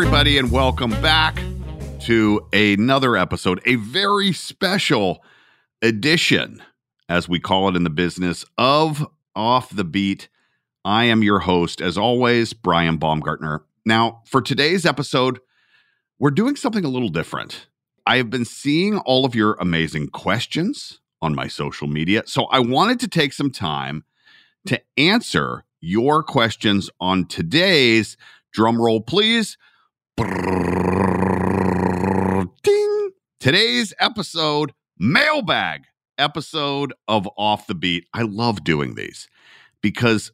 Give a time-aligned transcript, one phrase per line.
[0.00, 1.42] Everybody, and welcome back
[1.98, 5.24] to another episode, a very special
[5.82, 6.62] edition,
[7.08, 9.04] as we call it in the business, of
[9.34, 10.28] Off the Beat.
[10.84, 13.64] I am your host, as always, Brian Baumgartner.
[13.84, 15.40] Now, for today's episode,
[16.20, 17.66] we're doing something a little different.
[18.06, 22.60] I have been seeing all of your amazing questions on my social media, so I
[22.60, 24.04] wanted to take some time
[24.66, 28.16] to answer your questions on today's
[28.52, 29.58] drum roll, please.
[32.62, 33.10] Ding.
[33.38, 35.84] Today's episode, mailbag
[36.18, 38.08] episode of Off the Beat.
[38.12, 39.28] I love doing these
[39.80, 40.32] because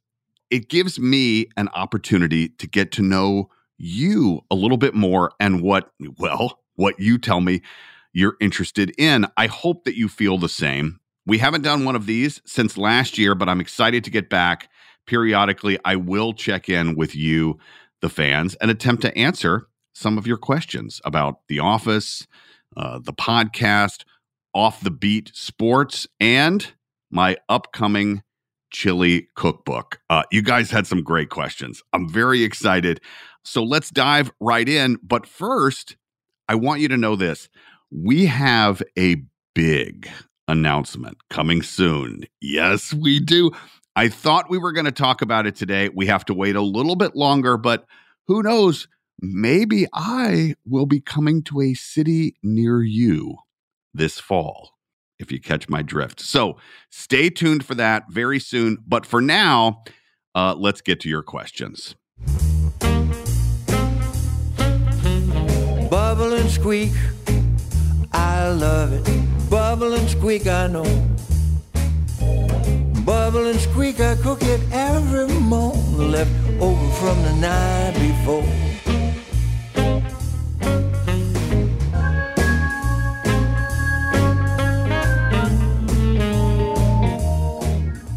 [0.48, 5.60] it gives me an opportunity to get to know you a little bit more and
[5.60, 7.60] what, well, what you tell me
[8.14, 9.26] you're interested in.
[9.36, 10.98] I hope that you feel the same.
[11.26, 14.70] We haven't done one of these since last year, but I'm excited to get back.
[15.06, 17.58] Periodically, I will check in with you,
[18.00, 22.26] the fans, and attempt to answer some of your questions about The Office,
[22.76, 24.04] uh, the podcast,
[24.52, 26.74] Off the Beat Sports, and
[27.10, 28.22] my upcoming
[28.70, 30.00] chili cookbook.
[30.10, 31.82] Uh, you guys had some great questions.
[31.92, 33.00] I'm very excited.
[33.44, 34.98] So let's dive right in.
[35.02, 35.96] But first,
[36.48, 37.48] I want you to know this
[37.90, 39.22] we have a
[39.54, 40.10] big
[40.48, 42.24] announcement coming soon.
[42.40, 43.52] Yes, we do.
[43.96, 45.88] I thought we were going to talk about it today.
[45.94, 47.86] We have to wait a little bit longer, but
[48.26, 48.88] who knows?
[49.20, 53.36] Maybe I will be coming to a city near you
[53.92, 54.70] this fall,
[55.18, 56.20] if you catch my drift.
[56.20, 56.56] So
[56.90, 58.78] stay tuned for that very soon.
[58.86, 59.82] But for now,
[60.34, 61.94] uh, let's get to your questions.
[65.90, 66.92] Bubble and squeak,
[68.12, 69.50] I love it.
[69.50, 70.84] Bubble and squeak, I know.
[73.04, 78.73] Bubble and squeak, I cook it every morning, left over from the night before.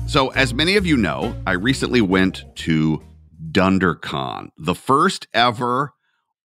[0.08, 3.04] So, as many of you know, I recently went to
[3.52, 5.94] DunderCon, the first ever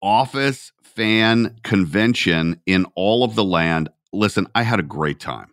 [0.00, 3.90] office fan convention in all of the land.
[4.10, 5.52] Listen, I had a great time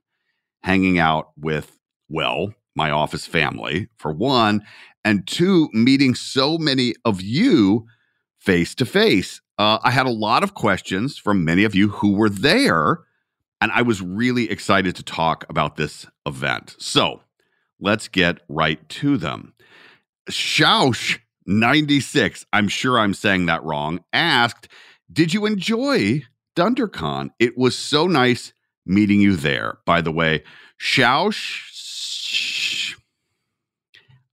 [0.64, 1.78] hanging out with,
[2.08, 4.66] well, my office family, for one,
[5.04, 7.86] and two, meeting so many of you
[8.40, 9.42] face to face.
[9.58, 13.00] I had a lot of questions from many of you who were there,
[13.62, 16.76] and I was really excited to talk about this event.
[16.78, 17.22] So
[17.80, 19.54] let's get right to them.
[20.30, 24.68] Shaush 96, I'm sure I'm saying that wrong, asked,
[25.12, 26.24] Did you enjoy
[26.56, 27.30] DunderCon?
[27.40, 28.54] It was so nice
[28.86, 29.78] meeting you there.
[29.86, 30.44] By the way,
[30.80, 31.66] Shaush,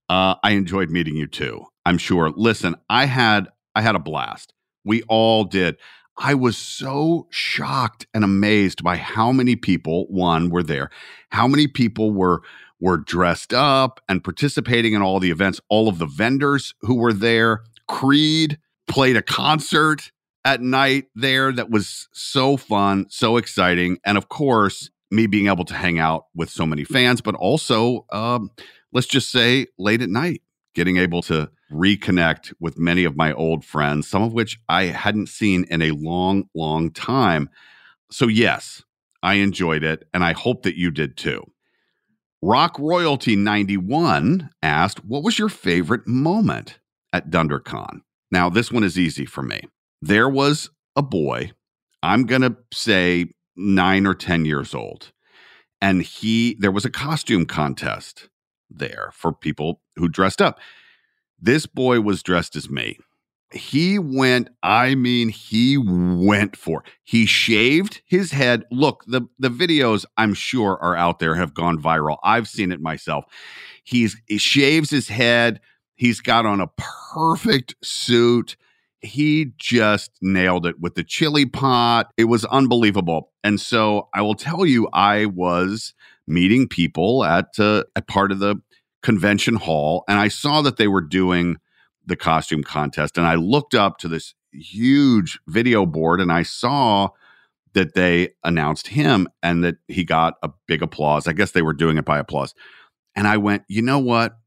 [0.09, 1.65] uh, I enjoyed meeting you too.
[1.85, 2.31] I'm sure.
[2.31, 4.52] Listen, I had I had a blast.
[4.83, 5.77] We all did.
[6.17, 10.89] I was so shocked and amazed by how many people one were there,
[11.29, 12.41] how many people were
[12.79, 17.13] were dressed up and participating in all the events, all of the vendors who were
[17.13, 17.63] there.
[17.87, 20.11] Creed played a concert
[20.43, 23.99] at night there that was so fun, so exciting.
[24.05, 28.05] And of course, me being able to hang out with so many fans, but also,
[28.11, 28.51] um,
[28.91, 30.41] let's just say, late at night,
[30.75, 35.29] getting able to reconnect with many of my old friends, some of which I hadn't
[35.29, 37.49] seen in a long, long time.
[38.11, 38.83] So, yes,
[39.21, 41.43] I enjoyed it, and I hope that you did too.
[42.41, 46.79] Rock Royalty 91 asked, What was your favorite moment
[47.13, 48.01] at DunderCon?
[48.31, 49.61] Now, this one is easy for me.
[50.01, 51.51] There was a boy,
[52.01, 55.13] I'm going to say nine or 10 years old,
[55.81, 58.27] and he, there was a costume contest
[58.69, 60.59] there for people who dressed up.
[61.43, 62.97] This boy was dressed as me.
[63.51, 68.63] He went i mean he went for he shaved his head.
[68.71, 72.17] Look the the videos i'm sure are out there have gone viral.
[72.23, 73.25] I've seen it myself.
[73.83, 75.59] He's he shaves his head.
[75.95, 76.69] He's got on a
[77.13, 78.55] perfect suit.
[79.01, 82.09] He just nailed it with the chili pot.
[82.17, 83.31] It was unbelievable.
[83.43, 85.93] And so i will tell you i was
[86.25, 88.55] meeting people at uh, at part of the
[89.03, 91.57] convention hall and i saw that they were doing
[92.05, 97.09] the costume contest and I looked up to this huge video board and I saw
[97.73, 101.27] that they announced him and that he got a big applause.
[101.27, 102.53] I guess they were doing it by applause.
[103.15, 104.37] And I went, you know what?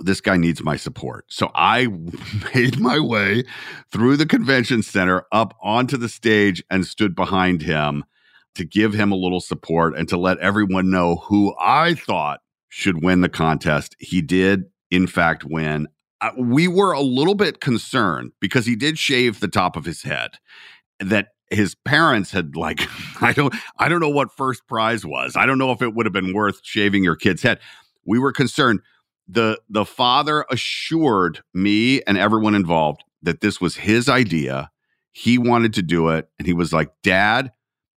[0.00, 1.24] This guy needs my support.
[1.28, 1.86] So I
[2.54, 3.44] made my way
[3.90, 8.04] through the convention center up onto the stage and stood behind him
[8.56, 13.02] to give him a little support and to let everyone know who I thought should
[13.02, 13.96] win the contest.
[13.98, 15.88] He did, in fact, win.
[16.20, 20.02] Uh, we were a little bit concerned because he did shave the top of his
[20.02, 20.32] head
[20.98, 22.80] that his parents had like
[23.22, 25.36] i don't i don't know what first prize was.
[25.36, 27.60] I don't know if it would have been worth shaving your kid's head.
[28.04, 28.80] We were concerned.
[29.28, 34.70] The the father assured me and everyone involved that this was his idea.
[35.12, 37.50] He wanted to do it and he was like dad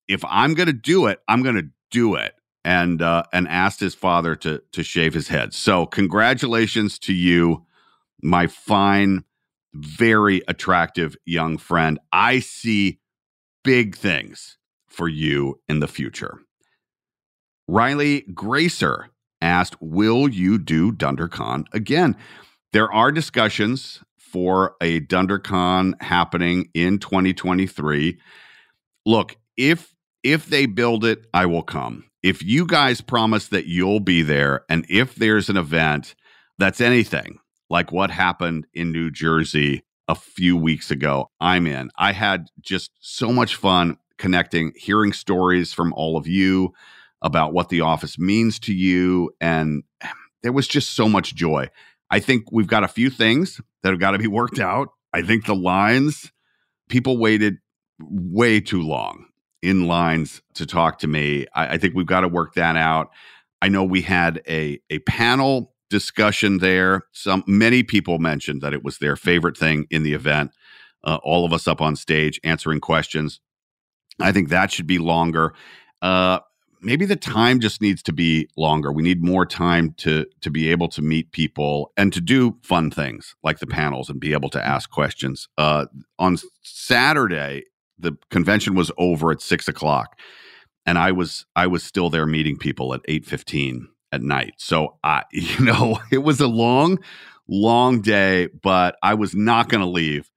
[0.08, 2.34] if i'm going to do it i'm going to do it
[2.68, 7.66] and uh and asked his father to to shave his head so congratulations to you
[8.22, 9.24] my fine,
[9.74, 12.00] very attractive young friend.
[12.12, 13.00] I see
[13.64, 16.40] big things for you in the future.
[17.68, 19.10] Riley Gracer
[19.42, 22.16] asked, Will you do DunderCon again?
[22.74, 28.20] There are discussions for a DunderCon happening in 2023.
[29.06, 29.94] Look, if
[30.24, 32.07] if they build it, I will come.
[32.24, 36.16] If you guys promise that you'll be there and if there's an event
[36.58, 41.30] that's anything like what happened in New Jersey a few weeks ago.
[41.40, 41.92] I'm in.
[41.98, 46.74] I had just so much fun connecting, hearing stories from all of you
[47.22, 49.32] about what the office means to you.
[49.42, 49.84] And
[50.44, 51.70] there was just so much joy.
[52.10, 54.90] I think we've got a few things that have got to be worked out.
[55.14, 56.32] I think the lines,
[56.90, 57.58] people waited
[58.00, 59.27] way too long
[59.62, 61.46] in lines to talk to me.
[61.54, 63.10] I, I think we've got to work that out.
[63.62, 67.04] I know we had a a panel discussion there.
[67.12, 70.52] Some many people mentioned that it was their favorite thing in the event.
[71.04, 73.40] Uh, all of us up on stage answering questions.
[74.20, 75.54] I think that should be longer.
[76.02, 76.40] Uh,
[76.82, 78.92] maybe the time just needs to be longer.
[78.92, 82.92] We need more time to to be able to meet people and to do fun
[82.92, 85.48] things like the panels and be able to ask questions.
[85.58, 85.86] Uh,
[86.20, 87.64] on Saturday,
[88.00, 90.18] the convention was over at six o'clock,
[90.86, 94.54] and I was I was still there meeting people at eight fifteen at night.
[94.58, 97.00] So I, you know, it was a long,
[97.48, 100.30] long day, but I was not going to leave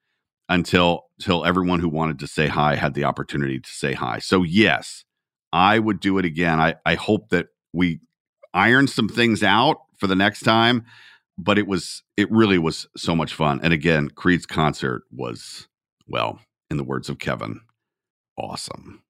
[0.48, 4.18] until until everyone who wanted to say hi had the opportunity to say hi.
[4.18, 5.04] So yes,
[5.52, 6.60] I would do it again.
[6.60, 8.00] I I hope that we
[8.52, 10.84] iron some things out for the next time,
[11.38, 13.60] but it was it really was so much fun.
[13.62, 15.68] And again, Creed's concert was
[16.08, 16.40] well,
[16.70, 17.60] in the words of Kevin,
[18.36, 19.02] awesome.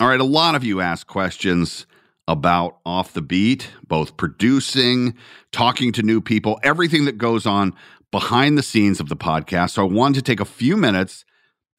[0.00, 1.86] All right, a lot of you asked questions
[2.28, 5.14] about off the beat, both producing,
[5.50, 7.74] talking to new people, everything that goes on
[8.10, 9.70] behind the scenes of the podcast.
[9.70, 11.24] So I wanted to take a few minutes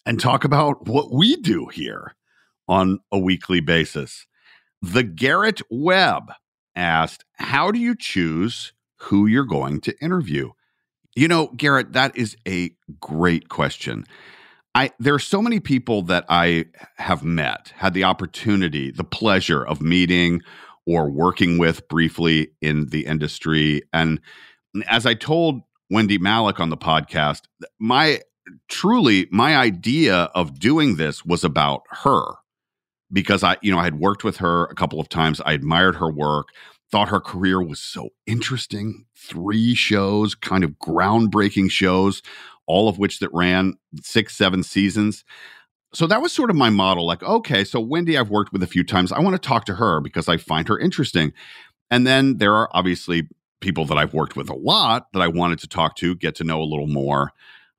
[0.05, 2.15] and talk about what we do here
[2.67, 4.25] on a weekly basis.
[4.81, 6.31] The Garrett Webb
[6.75, 10.51] asked, How do you choose who you're going to interview?
[11.15, 14.05] You know, Garrett, that is a great question.
[14.75, 16.65] I there are so many people that I
[16.97, 20.41] have met, had the opportunity, the pleasure of meeting
[20.85, 23.83] or working with briefly in the industry.
[23.93, 24.19] And
[24.89, 25.61] as I told
[25.91, 27.41] Wendie Malick on the podcast,
[27.79, 28.19] my
[28.67, 32.23] truly my idea of doing this was about her
[33.11, 35.39] because I, you know, I had worked with her a couple of times.
[35.45, 36.47] I admired her work,
[36.91, 39.05] thought her career was so interesting.
[39.15, 42.23] Three shows, kind of groundbreaking shows,
[42.65, 45.23] all of which that ran six, seven seasons.
[45.93, 47.05] So that was sort of my model.
[47.05, 49.11] Like, okay, so Wendie, I've worked with a few times.
[49.11, 51.33] I want to talk to her because I find her interesting.
[51.91, 53.27] And then there are obviously
[53.61, 56.43] people that I've worked with a lot that I wanted to talk to, get to
[56.43, 57.31] know a little more.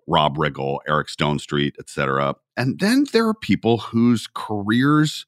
[0.06, 2.34] Rob Riggle, Eric Stone Stonestreet, etc.
[2.56, 5.26] And then there are people whose careers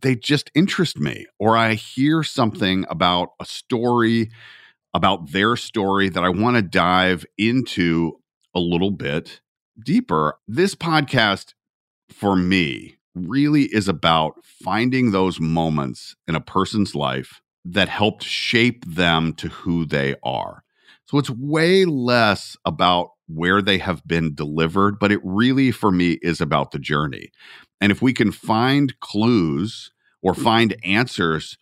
[0.00, 4.30] they just interest me or I hear something about a story
[4.92, 8.20] about their story that I want to dive into
[8.54, 9.40] a little bit
[9.84, 10.38] deeper.
[10.46, 11.54] This podcast
[12.08, 18.84] for me really is about finding those moments in a person's life that helped shape
[18.86, 20.62] them to who they are.
[21.06, 26.18] So it's way less about where they have been delivered, but it really, for me,
[26.22, 27.30] is about the journey.
[27.80, 29.90] And if we can find clues
[30.22, 30.42] or mm-hmm.
[30.42, 31.56] find answers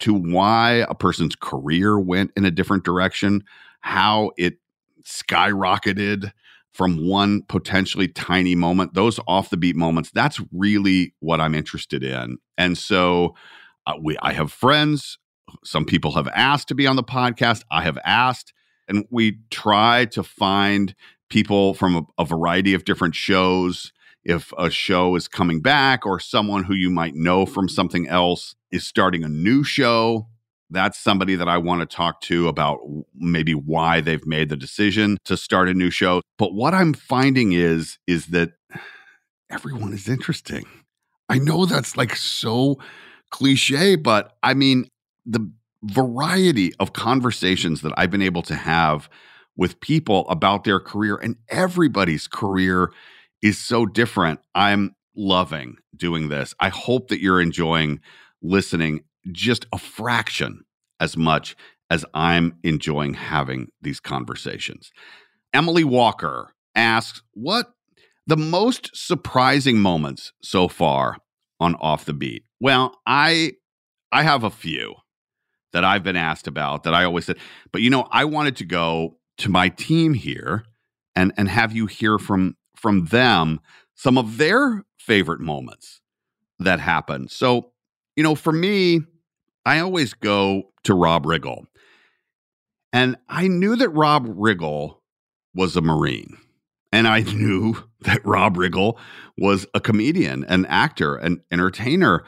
[0.00, 3.44] to why a person's career went in a different direction,
[3.80, 4.54] how it
[5.04, 6.32] skyrocketed
[6.72, 12.02] from one potentially tiny moment, those off the beat moments, that's really what I'm interested
[12.02, 12.38] in.
[12.56, 13.34] And so
[13.86, 15.18] uh, we, I have friends.
[15.64, 17.62] Some people have asked to be on the podcast.
[17.70, 18.54] I have asked
[18.88, 20.94] and we try to find
[21.30, 23.92] people from a, a, variety of different shows.
[24.24, 28.54] If a show is coming back or someone who you might know from something else
[28.70, 30.28] is starting a new show,
[30.72, 32.80] that's somebody that I want to talk to about
[33.14, 36.22] maybe why they've made the decision to start a new show.
[36.38, 38.52] But what I'm finding is is that
[39.50, 40.64] everyone is interesting.
[41.28, 42.78] I know that's like so
[43.30, 44.88] cliche, but I mean
[45.24, 45.50] the
[45.84, 49.08] variety of conversations that I've been able to have
[49.56, 52.90] with people about their career, and everybody's career
[53.42, 54.40] is so different.
[54.54, 56.54] I'm loving doing this.
[56.60, 58.00] I hope that you're enjoying
[58.40, 60.64] listening just a fraction
[61.00, 61.56] as much
[61.90, 64.90] as I'm enjoying having these conversations.
[65.52, 67.72] Emily Walker asks, What
[68.26, 71.18] the most surprising moments so far
[71.60, 72.44] on Off the Beat?
[72.60, 73.52] Well, I
[74.10, 74.94] I have a few
[75.72, 77.38] that I've been asked about that I always said,
[77.72, 80.64] but you know, I wanted to go to my team here
[81.14, 83.60] and and have you hear from from them
[83.94, 86.00] some of their favorite moments
[86.58, 87.30] that happened.
[87.30, 87.72] So,
[88.16, 89.00] you know, for me,
[89.64, 91.66] I always go to Rob Riggle.
[92.92, 94.96] And I knew that Rob Riggle
[95.54, 96.36] was a Marine.
[96.92, 98.98] And I knew that Rob Riggle
[99.38, 102.24] was a comedian, an actor, an entertainer.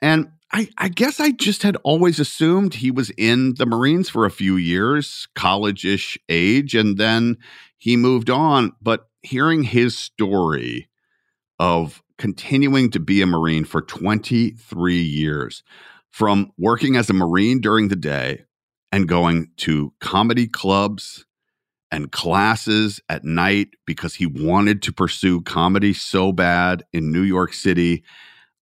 [0.00, 4.24] And I, I guess I just had always assumed he was in the Marines for
[4.24, 7.38] a few years, college ish age, and then
[7.78, 8.72] he moved on.
[8.80, 10.88] But hearing his story
[11.58, 15.64] of continuing to be a Marine for 23 years,
[16.16, 18.42] from working as a Marine during the day
[18.90, 21.26] and going to comedy clubs
[21.90, 27.52] and classes at night because he wanted to pursue comedy so bad in New York
[27.52, 28.02] City.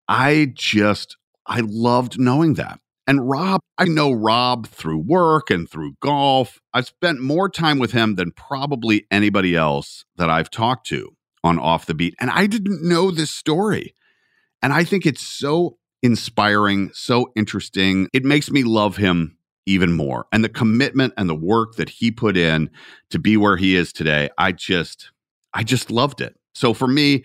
[0.09, 2.80] I just I loved knowing that.
[3.06, 6.59] And Rob, I know Rob through work and through golf.
[6.73, 11.11] I've spent more time with him than probably anybody else that I've talked to
[11.44, 12.14] on Off the Beat.
[12.18, 13.94] And I didn't know this story.
[14.62, 18.09] And I think it's so inspiring, so interesting.
[18.12, 20.26] It makes me love him even more.
[20.32, 22.71] And the commitment and the work that he put in
[23.11, 25.11] to be where he is today, I just
[25.54, 26.35] I just loved it.
[26.54, 27.25] So for me,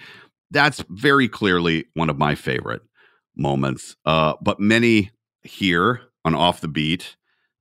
[0.52, 2.82] that's very clearly one of my favorite
[3.36, 3.96] moments.
[4.06, 5.12] Uh, but many
[5.44, 7.16] here on Off the Beat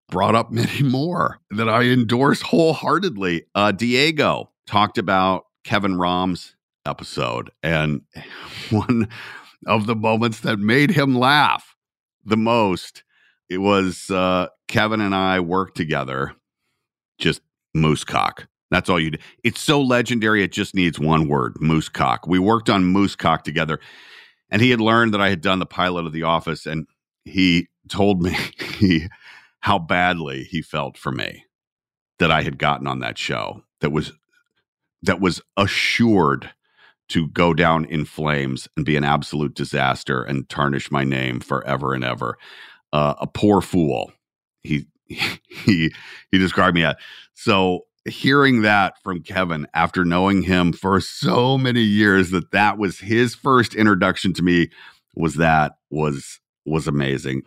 [0.08, 3.44] brought up many more that I endorse wholeheartedly.
[3.54, 6.54] Uh, Diego talked about Kevin Rahm's
[6.84, 8.02] episode, and
[8.70, 9.08] one
[9.66, 11.74] of the moments that made him laugh
[12.24, 13.04] the most,
[13.48, 16.34] it was uh, Kevin and I worked together
[17.18, 17.40] just
[17.74, 18.48] moose cock.
[18.70, 19.18] That's all you do.
[19.44, 22.26] It's so legendary, it just needs one word moose cock.
[22.26, 23.78] We worked on moose cock together,
[24.50, 26.86] and he had learned that I had done the pilot of The Office, and
[27.24, 28.36] he told me
[28.78, 29.06] he,
[29.60, 31.44] how badly he felt for me
[32.18, 34.12] that I had gotten on that show that was
[35.02, 36.50] that was assured
[37.08, 41.94] to go down in flames and be an absolute disaster and tarnish my name forever
[41.94, 42.36] and ever.
[42.92, 44.12] Uh, a poor fool.
[44.62, 45.92] He he
[46.30, 46.96] he described me as.
[47.34, 53.00] So hearing that from Kevin after knowing him for so many years that that was
[53.00, 54.68] his first introduction to me
[55.14, 57.42] was that was was amazing.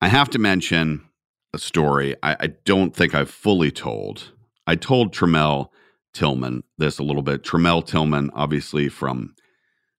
[0.00, 1.04] I have to mention
[1.52, 4.32] a story I, I don't think I've fully told.
[4.66, 5.68] I told Tramell
[6.14, 7.42] Tillman this a little bit.
[7.42, 9.34] Tramell Tillman, obviously from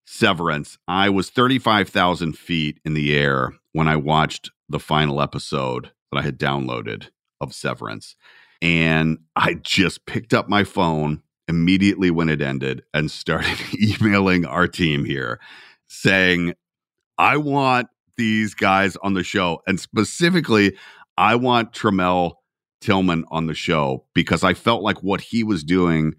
[0.06, 0.78] Severance.
[0.88, 6.22] I was 35,000 feet in the air when I watched the final episode that I
[6.22, 7.10] had downloaded
[7.42, 8.16] of Severance.
[8.62, 14.68] And I just picked up my phone immediately when it ended and started emailing our
[14.68, 15.40] team here
[15.88, 16.54] saying,
[17.18, 19.62] I want these guys on the show.
[19.68, 20.76] And specifically,
[21.18, 22.36] I want Tramell
[22.86, 26.14] Tillman on the show because I felt like what he was doing,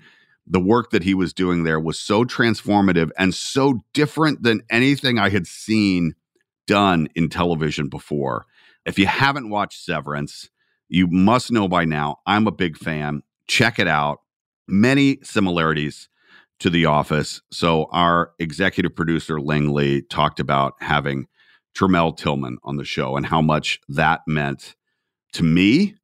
[0.48, 5.16] the work that he was doing there was so transformative and so different than anything
[5.16, 6.14] I had seen
[6.66, 8.46] done in television before.
[8.84, 10.50] If you haven't watched Severance,
[10.88, 13.22] you must know by now, I'm a big fan.
[13.46, 14.18] Check it out.
[14.66, 16.08] Many similarities
[16.58, 17.42] to The Office.
[17.52, 21.28] So, our executive producer, Langley, talked about having
[21.76, 24.74] Tramell Tillman on the show and how much that meant
[25.34, 25.94] to me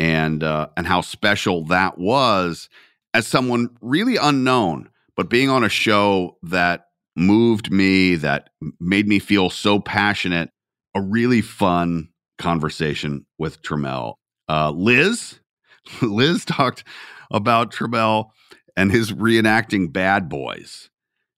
[0.00, 2.68] and uh, and how special that was
[3.12, 8.48] as someone really unknown, but being on a show that moved me, that
[8.80, 10.50] made me feel so passionate.
[10.96, 14.14] A really fun conversation with Tramell.
[14.48, 15.38] Uh, Liz,
[16.02, 16.82] Liz talked
[17.30, 18.30] about Tramell
[18.76, 20.90] and his reenacting Bad Boys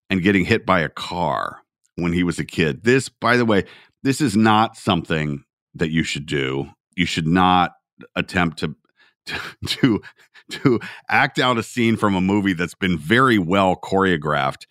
[0.08, 1.58] and getting hit by a car
[1.96, 2.84] when he was a kid.
[2.84, 3.64] This, by the way,
[4.02, 5.44] this is not something
[5.74, 6.70] that you should do.
[6.96, 7.72] You should not
[8.16, 8.74] attempt to
[9.66, 10.02] to
[10.50, 14.66] to, act out a scene from a movie that's been very well choreographed.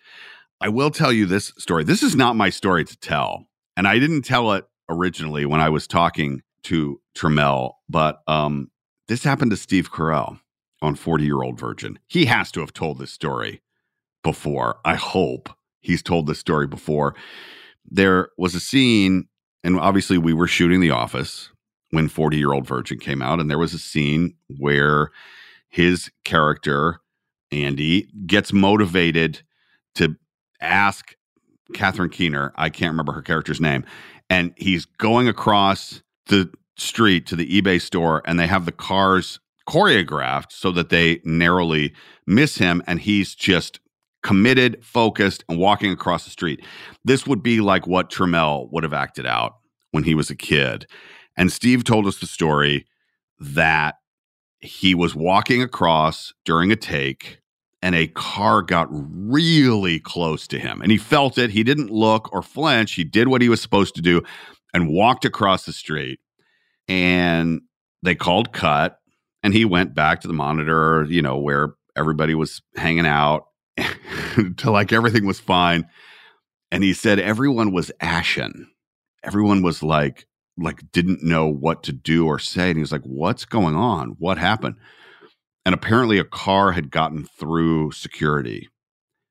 [0.60, 1.82] I will tell you this story.
[1.82, 5.70] This is not my story to tell, and I didn't tell it originally when I
[5.70, 8.70] was talking to Tramell, but um,
[9.08, 10.38] this happened to Steve Carell
[10.80, 11.98] on 40 Year Old Virgin.
[12.06, 13.62] He has to have told this story
[14.22, 14.78] before.
[14.84, 15.48] I hope
[15.80, 17.14] he's told this story before.
[17.84, 19.28] There was a scene,
[19.64, 21.51] and obviously we were shooting The Office
[21.92, 25.10] when 40 Year Old Virgin came out, and there was a scene where
[25.68, 27.00] his character,
[27.52, 29.42] Andy, gets motivated
[29.94, 30.16] to
[30.60, 31.14] ask
[31.74, 33.84] Catherine Keener, I can't remember her character's name,
[34.30, 39.38] and he's going across the street to the eBay store, and they have the cars
[39.68, 41.92] choreographed so that they narrowly
[42.26, 43.80] miss him, and he's just
[44.22, 46.64] committed, focused, and walking across the street.
[47.04, 49.56] This would be like what Tramell would have acted out
[49.90, 50.86] when he was a kid.
[51.36, 52.86] And Steve told us the story
[53.38, 53.96] that
[54.60, 57.38] he was walking across during a take
[57.82, 61.50] and a car got really close to him and he felt it.
[61.50, 62.92] He didn't look or flinch.
[62.92, 64.22] He did what he was supposed to do
[64.72, 66.20] and walked across the street.
[66.86, 67.62] And
[68.02, 68.98] they called cut
[69.42, 73.46] and he went back to the monitor, you know, where everybody was hanging out
[74.58, 75.86] to like everything was fine.
[76.70, 78.70] And he said everyone was ashen.
[79.24, 80.26] Everyone was like,
[80.62, 82.68] like didn't know what to do or say.
[82.68, 84.16] And he was like, What's going on?
[84.18, 84.76] What happened?
[85.64, 88.68] And apparently a car had gotten through security,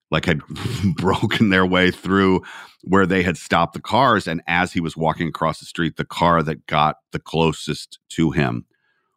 [0.09, 0.41] like had
[0.95, 2.41] broken their way through
[2.83, 4.27] where they had stopped the cars.
[4.27, 8.31] And as he was walking across the street, the car that got the closest to
[8.31, 8.65] him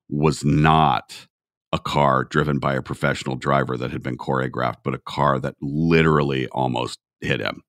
[0.09, 1.27] was not
[1.72, 5.57] a car driven by a professional driver that had been choreographed, but a car that
[5.61, 7.62] literally almost hit him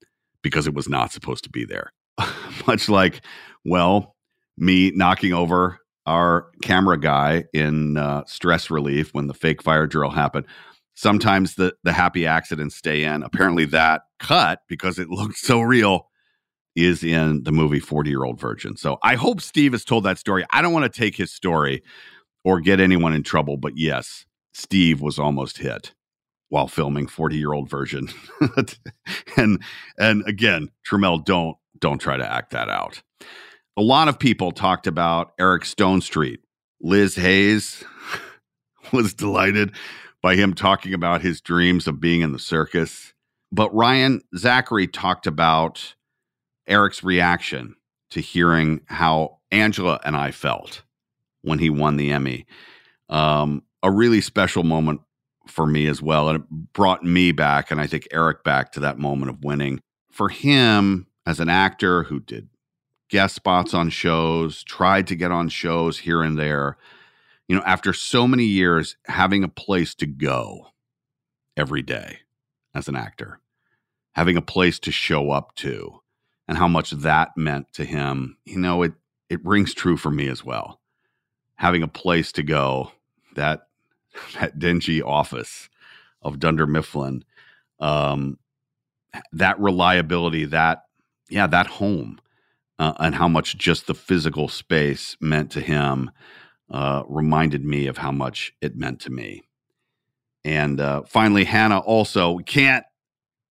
[0.44, 1.92] because it was not supposed to be there.
[2.68, 3.22] Much like,
[3.64, 4.15] well,
[4.58, 10.12] me knocking over our camera guy in uh, stress relief when the fake fire drill
[10.12, 10.46] happened.
[10.94, 13.24] Sometimes the the happy accidents stay in.
[13.24, 16.10] Apparently, that cut because it looked so real
[16.76, 18.78] is in the movie 40 Year Old Virgin.
[18.78, 20.46] So I hope Steve has told that story.
[20.52, 21.84] I don't want to take his story
[22.44, 25.94] or get anyone in trouble, but yes, Steve was almost hit
[26.50, 28.08] while filming 40 Year Old Virgin.
[29.38, 29.62] and
[29.98, 33.02] and again, Tramell, don't don't try to act that out
[33.78, 36.40] a lot of people talked about Eric Stonestreet.
[36.82, 37.84] Liz Hayes
[38.94, 39.72] was delighted
[40.22, 43.14] by him talking about his dreams of being in the circus.
[43.52, 45.96] But Ryan Zachary talked about
[46.68, 47.76] Eric's reaction
[48.12, 50.84] to hearing how Angela and I felt
[51.42, 52.46] when he won the Emmy.
[53.10, 55.02] Um, a really special moment
[55.48, 56.30] for me as well.
[56.30, 59.80] And it brought me back, and I think Eric back to that moment of winning.
[60.12, 62.50] For him, as an actor who did
[63.16, 66.76] guest spots on shows, tried to get on shows here and there,
[67.48, 70.68] you know, after so many years, having a place to go
[71.56, 72.18] every day
[72.74, 73.40] as an actor,
[74.16, 76.02] having a place to show up to,
[76.46, 78.92] and how much that meant to him, you know, it
[79.30, 80.82] it rings true for me as well.
[81.56, 82.92] Having a place to go,
[83.36, 83.70] that
[84.42, 85.70] that dingy office
[86.22, 87.24] of Dunder Mifflin,
[87.80, 88.40] um,
[89.32, 90.84] that reliability, that
[91.30, 92.20] yeah, that home,
[92.80, 96.12] uh, and how much just the physical space meant to him,
[96.70, 99.42] uh, reminded me of how much it meant to me.
[100.44, 102.86] And uh, finally, Hannah also can't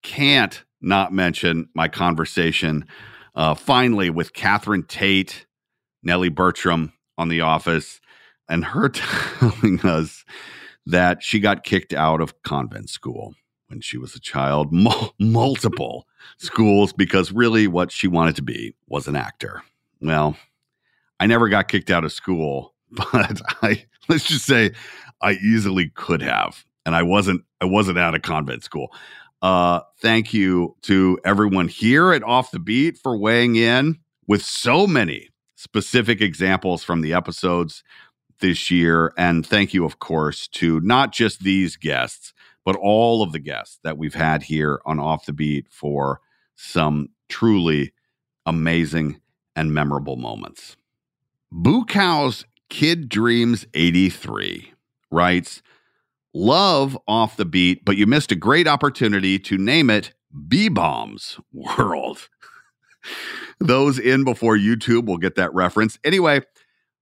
[0.02, 2.84] can't not mention my conversation
[3.34, 5.46] uh, finally with Catherine Tate,
[6.02, 8.00] Nellie Bertram on The Office,
[8.48, 10.24] and her telling us
[10.86, 13.34] that she got kicked out of convent school
[13.74, 14.68] when she was a child,
[15.18, 16.06] multiple
[16.38, 19.62] schools, because really what she wanted to be was an actor.
[20.00, 20.36] Well,
[21.18, 24.70] I never got kicked out of school, but I let's just say
[25.20, 27.42] I easily could have, and I wasn't.
[27.60, 28.94] I wasn't out of convent school.
[29.42, 34.86] Uh, thank you to everyone here at Off the Beat for weighing in with so
[34.86, 37.82] many specific examples from the episodes
[38.40, 39.12] this year.
[39.18, 42.33] And thank you, of course, to not just these guests,
[42.64, 46.20] but all of the guests that we've had here on Off the Beat for
[46.56, 47.92] some truly
[48.46, 49.20] amazing
[49.56, 50.76] and memorable moments.
[51.52, 54.72] Boo Cow's Kid Dreams 83
[55.10, 55.62] writes,
[56.32, 60.12] love off the beat, but you missed a great opportunity to name it
[60.48, 62.28] B Bombs World.
[63.60, 65.98] Those in before YouTube will get that reference.
[66.04, 66.40] Anyway,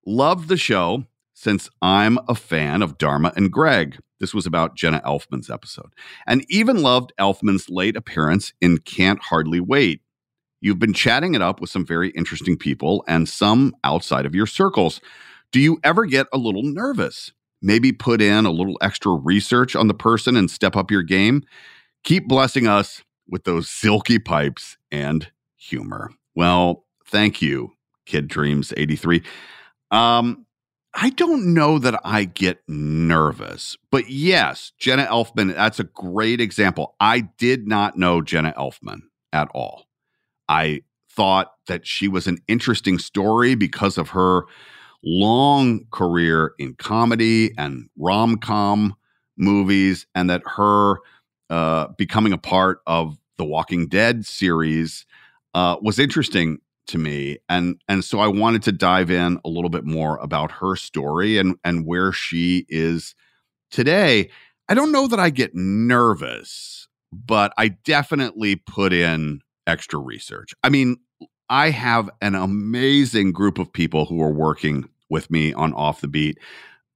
[0.05, 3.98] loved the show since I'm a fan of Dharma and Greg.
[4.22, 5.92] This was about Jenna Elfman's episode.
[6.26, 10.00] And even loved Elfman's late appearance in Can't Hardly Wait.
[10.62, 14.46] You've been chatting it up with some very interesting people and some outside of your
[14.46, 15.02] circles.
[15.50, 17.32] Do you ever get a little nervous?
[17.62, 21.44] maybe put in a little extra research on the person and step up your game.
[22.02, 26.11] Keep blessing us with those silky pipes and humor.
[26.35, 27.72] Well, thank you,
[28.04, 29.22] Kid Dreams 83.
[29.92, 30.44] Um,
[30.94, 36.94] I don't know that I get nervous, but yes, Jenna Elfman, that's a great example.
[37.00, 39.00] I did not know Jenna Elfman
[39.33, 39.87] at all.
[40.48, 44.42] I thought that she was an interesting story because of her
[45.02, 48.94] long career in comedy and rom com
[49.37, 50.96] movies, and that her
[51.48, 55.07] uh, becoming a part of the Walking Dead series
[55.55, 59.71] uh, was interesting to me, and and so I wanted to dive in a little
[59.71, 63.14] bit more about her story and and where she is
[63.71, 64.31] today.
[64.68, 70.55] I don't know that I get nervous, but I definitely put in extra research.
[70.62, 70.97] I mean,
[71.49, 76.09] I have an amazing group of people who are working with me on Off the
[76.09, 76.38] Beat.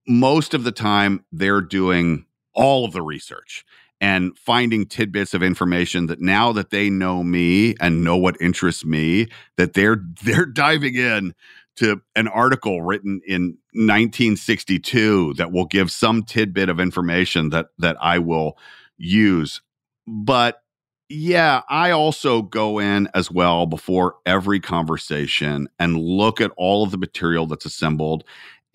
[0.09, 3.65] Most of the time, they're doing all of the research
[4.01, 8.85] and finding tidbits of information that now that they know me and know what interests
[8.85, 11.35] me that they're they're diving in
[11.77, 17.97] to an article written in 1962 that will give some tidbit of information that that
[18.01, 18.59] I will
[18.97, 19.61] use.
[20.07, 20.63] But
[21.09, 26.91] yeah, I also go in as well before every conversation and look at all of
[26.91, 28.25] the material that's assembled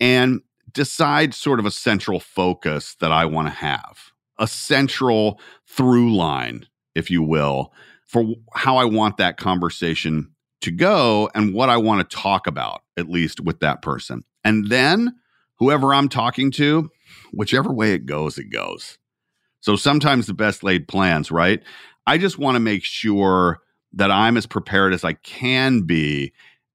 [0.00, 0.40] and
[0.72, 4.11] decide sort of a central focus that I want to have,
[4.42, 7.72] a central through line, if you will,
[8.06, 12.82] for how I want that conversation to go and what I want to talk about,
[12.96, 14.24] at least with that person.
[14.44, 15.14] And then
[15.58, 16.90] whoever I'm talking to,
[17.32, 18.98] whichever way it goes, it goes.
[19.60, 21.62] So sometimes the best laid plans, right?
[22.04, 23.60] I just want to make sure
[23.92, 26.32] that I'm as prepared as I can be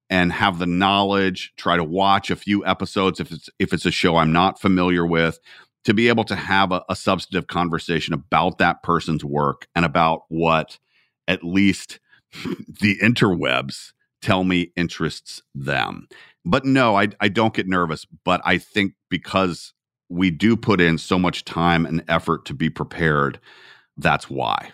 [0.09, 3.91] and have the knowledge, try to watch a few episodes if it's if it's a
[3.91, 5.37] show I'm not familiar with,
[5.83, 10.23] to be able to have a, a substantive conversation about that person's work and about
[10.29, 10.77] what
[11.27, 11.99] at least
[12.81, 16.07] the interwebs tell me interests them.
[16.45, 18.05] But no, I, I don't get nervous.
[18.23, 19.73] But I think because
[20.09, 23.39] we do put in so much time and effort to be prepared,
[23.97, 24.71] that's why.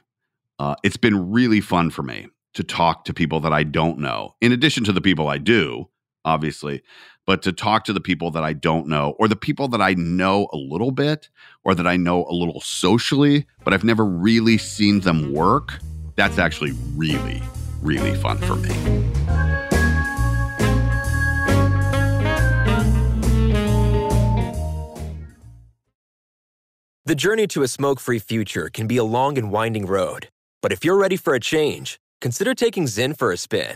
[0.60, 4.36] Uh, it's been really fun for me to talk to people that I don't know,
[4.40, 5.90] in addition to the people I do,
[6.24, 6.84] obviously,
[7.26, 9.94] but to talk to the people that I don't know or the people that I
[9.94, 11.30] know a little bit
[11.64, 15.80] or that I know a little socially, but I've never really seen them work.
[16.16, 17.42] That's actually really,
[17.82, 18.70] really fun for me.
[27.06, 30.30] The journey to a smoke free future can be a long and winding road,
[30.62, 33.76] but if you're ready for a change, consider taking Zyn for a spin.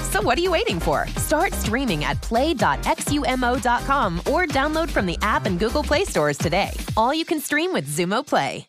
[0.11, 1.07] So what are you waiting for?
[1.15, 6.71] Start streaming at play.xumo.com or download from the app and Google Play stores today.
[6.97, 8.67] All you can stream with Xumo Play.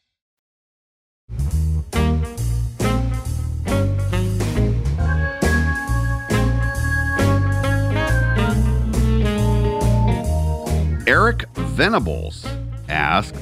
[11.09, 12.47] Eric Venables
[12.89, 13.35] asked,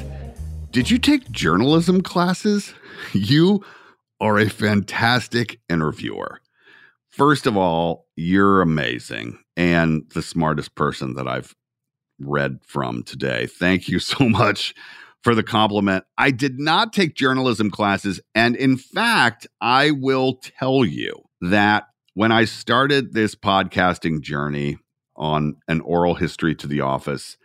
[0.71, 2.73] Did you take journalism classes?
[3.13, 3.65] You
[4.21, 6.40] are a fantastic interviewer.
[7.21, 11.55] First of all, you're amazing and the smartest person that I've
[12.19, 13.45] read from today.
[13.45, 14.75] Thank you so much
[15.23, 16.05] for the compliment.
[16.17, 18.23] I did not take journalism classes.
[18.35, 24.79] And in fact, I will tell you that when I started this podcasting journey
[25.15, 27.37] on an oral history to the office,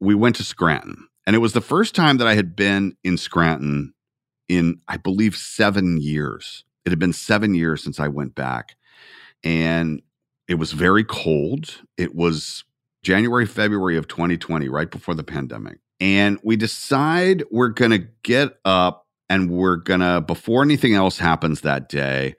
[0.00, 1.08] we went to Scranton.
[1.26, 3.92] And it was the first time that I had been in Scranton
[4.48, 6.64] in, I believe, seven years.
[6.86, 8.76] It had been seven years since I went back.
[9.44, 10.02] And
[10.48, 11.82] it was very cold.
[11.96, 12.64] It was
[13.02, 15.78] January, February of 2020, right before the pandemic.
[16.00, 21.18] And we decide we're going to get up and we're going to, before anything else
[21.18, 22.34] happens that day,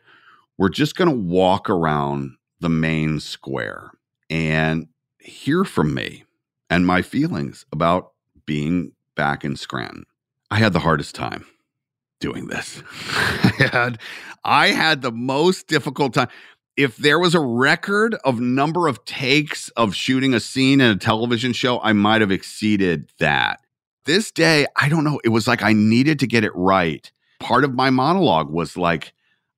[0.57, 3.91] we're just going to walk around the main square
[4.29, 4.87] and
[5.19, 6.23] hear from me
[6.69, 8.11] and my feelings about
[8.45, 10.05] being back in Scranton.
[10.51, 11.45] I had the hardest time
[12.19, 12.81] doing this.
[13.09, 13.99] I had
[14.43, 16.29] I had the most difficult time.
[16.77, 20.97] If there was a record of number of takes of shooting a scene in a
[20.97, 23.61] television show, I might have exceeded that.
[24.03, 27.09] This day, I don't know, it was like I needed to get it right.
[27.39, 29.13] Part of my monologue was like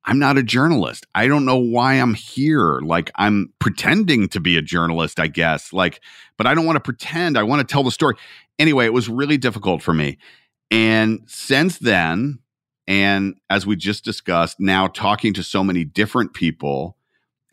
[0.05, 1.05] I'm not a journalist.
[1.15, 2.79] I don't know why I'm here.
[2.79, 5.73] Like I'm pretending to be a journalist, I guess.
[5.73, 6.01] Like,
[6.37, 7.37] but I don't want to pretend.
[7.37, 8.15] I want to tell the story.
[8.57, 10.17] Anyway, it was really difficult for me.
[10.71, 12.39] And since then,
[12.87, 16.96] and as we just discussed, now talking to so many different people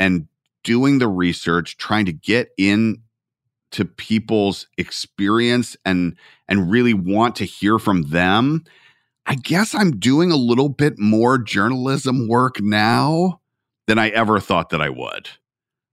[0.04, 0.28] and
[0.64, 2.98] doing the research, trying to get in
[3.70, 8.64] to people's experience and and really want to hear from them.
[9.24, 13.40] I guess I'm doing a little bit more journalism work now
[13.86, 15.30] than I ever thought that I would.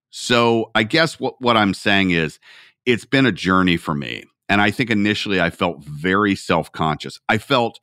[0.09, 2.37] So I guess what, what I'm saying is
[2.85, 4.25] it's been a journey for me.
[4.49, 7.17] And I think initially I felt very self conscious.
[7.29, 7.79] I felt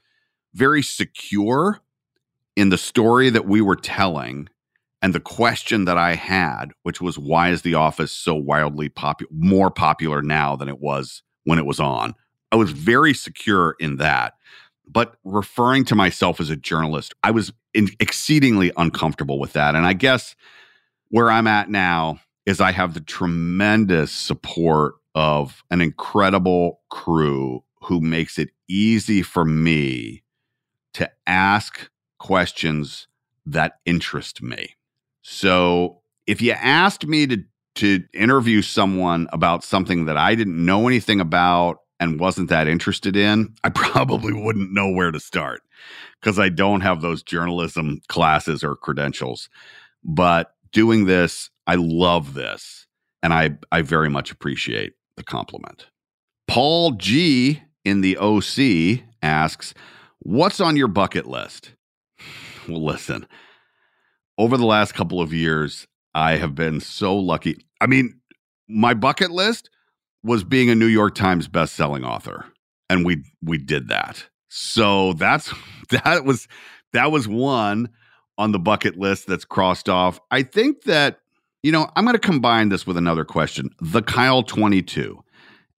[0.53, 1.81] very secure
[2.55, 4.51] in the story that we were telling
[5.01, 9.31] and the question that I had, which was why is The Office so wildly popular,
[9.33, 12.15] more popular now than it was when it was on?
[12.51, 14.35] I was very secure in that.
[14.91, 19.75] But referring to myself as a journalist, I was in, exceedingly uncomfortable with that.
[19.75, 20.35] And I guess
[21.11, 28.01] where I'm at now is I have the tremendous support of an incredible crew who
[28.01, 30.25] makes it easy for me
[30.95, 33.07] to ask questions
[33.45, 34.75] that interest me.
[35.31, 40.89] So if you asked me to to interview someone about something that I didn't know
[40.89, 45.61] anything about and wasn't that interested in, I probably wouldn't know where to start
[46.19, 49.51] because I don't have those journalism classes or credentials.
[50.03, 52.87] But doing this, I love this
[53.23, 55.89] and I I very much appreciate the compliment.
[56.49, 59.75] Paul G in the OC asks,
[60.21, 61.75] "What's on your bucket list?"
[62.67, 63.27] Well, listen
[64.39, 67.59] over the last couple of years, I have been so lucky.
[67.81, 68.21] I mean,
[68.69, 69.69] my bucket list
[70.23, 72.47] was being a New York Times best-selling author,
[72.89, 74.27] and we we did that.
[74.49, 75.53] So that's
[75.91, 76.49] that was
[76.93, 77.91] that was one
[78.39, 80.21] on the bucket list that's crossed off.
[80.31, 81.19] I think that
[81.65, 83.71] you know, I'm going to combine this with another question.
[83.81, 85.23] The Kyle 22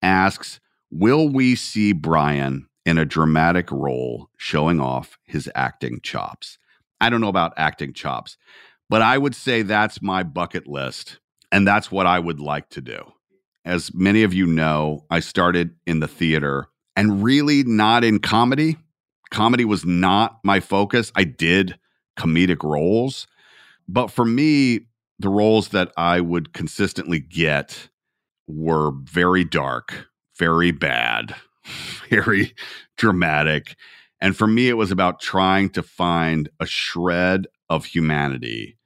[0.01, 0.59] asks,
[0.91, 6.58] "Will we see Brian in a dramatic role showing off his acting chops?"
[7.01, 8.37] I don't know about acting chops,
[8.89, 11.19] but I would say that's my bucket list.
[11.51, 13.11] And that's what I would like to do.
[13.65, 18.77] As many of you know, I started in the theater and really not in comedy.
[19.31, 21.11] Comedy was not my focus.
[21.15, 21.77] I did
[22.17, 23.27] comedic roles.
[23.87, 24.81] But for me,
[25.17, 27.89] the roles that I would consistently get
[28.47, 30.07] were very dark,
[30.37, 31.35] very bad,
[32.09, 32.53] very
[32.97, 33.75] dramatic.
[34.21, 38.77] And for me, it was about trying to find a shred of humanity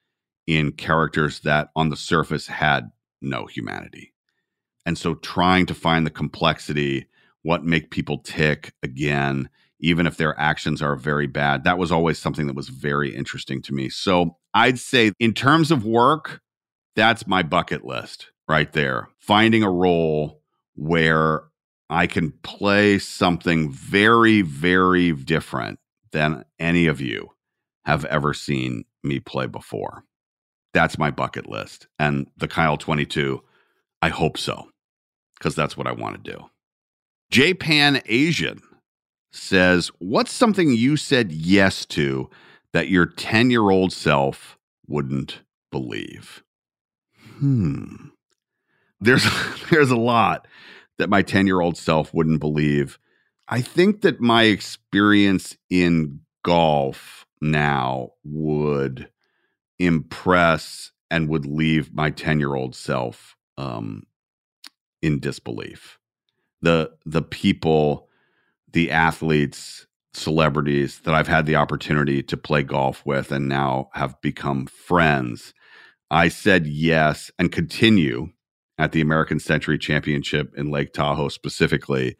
[0.46, 2.91] in characters that on the surface had
[3.22, 4.13] no humanity.
[4.86, 7.08] And so trying to find the complexity,
[7.41, 12.19] what make people tick again, even if their actions are very bad, that was always
[12.19, 13.89] something that was very interesting to me.
[13.89, 16.41] So I'd say, in terms of work,
[16.96, 19.10] that's my bucket list right there.
[19.19, 20.41] Finding a role
[20.76, 21.43] where
[21.93, 25.77] I can play something very, very different
[26.12, 27.29] than any of you
[27.86, 30.03] have ever seen me play before.
[30.73, 31.86] That's my bucket list.
[31.99, 33.43] And the Kyle 22,
[34.01, 34.69] I hope so,
[35.38, 36.49] because that's what I want to do.
[37.29, 38.62] Japan Asian
[39.32, 42.27] says, What's something you said yes to
[42.71, 46.41] that your 10 year old self wouldn't believe?
[47.38, 48.08] Hmm.
[48.99, 49.27] There's,
[49.69, 50.47] there's a lot
[50.97, 52.99] that my 10 year old self wouldn't believe.
[53.47, 59.10] I think that my experience in golf now would
[59.79, 64.03] impress and would leave my 10 year old self um,
[65.01, 65.99] in disbelief.
[66.62, 68.08] The, the people,
[68.71, 74.19] the athletes, celebrities that I've had the opportunity to play golf with and now have
[74.21, 75.53] become friends.
[76.10, 78.29] I said yes and continue
[78.77, 82.17] at the American Century Championship in Lake Tahoe specifically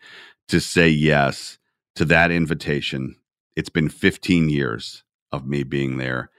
[0.48, 1.58] to say yes
[1.96, 3.16] to that invitation.
[3.56, 6.30] It's been 15 years of me being there.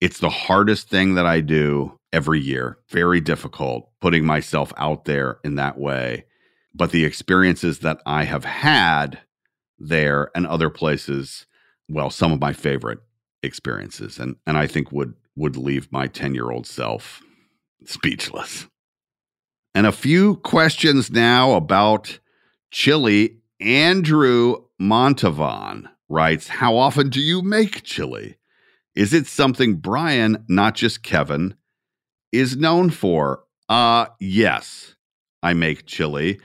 [0.00, 2.78] It's the hardest thing that I do every year.
[2.90, 6.26] Very difficult putting myself out there in that way.
[6.74, 9.20] But the experiences that I have had
[9.78, 11.46] there and other places,
[11.88, 12.98] well, some of my favorite
[13.42, 17.22] experiences and and I think would would leave my 10-year-old self
[17.84, 18.66] speechless.
[19.74, 22.20] And a few questions now about
[22.70, 23.38] chili.
[23.60, 28.36] Andrew Montalvan writes How often do you make chili?
[28.94, 31.56] Is it something Brian, not just Kevin,
[32.30, 33.42] is known for?
[33.68, 34.94] Uh, yes,
[35.42, 36.40] I make chili.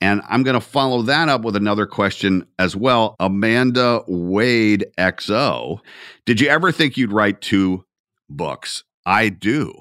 [0.00, 3.16] And I'm going to follow that up with another question as well.
[3.20, 5.80] Amanda Wade XO.
[6.24, 7.84] Did you ever think you'd write two
[8.30, 8.84] books?
[9.04, 9.74] I do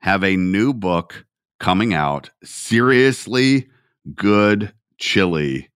[0.00, 1.23] have a new book
[1.58, 2.30] coming out.
[2.42, 3.68] Seriously
[4.14, 5.70] good chili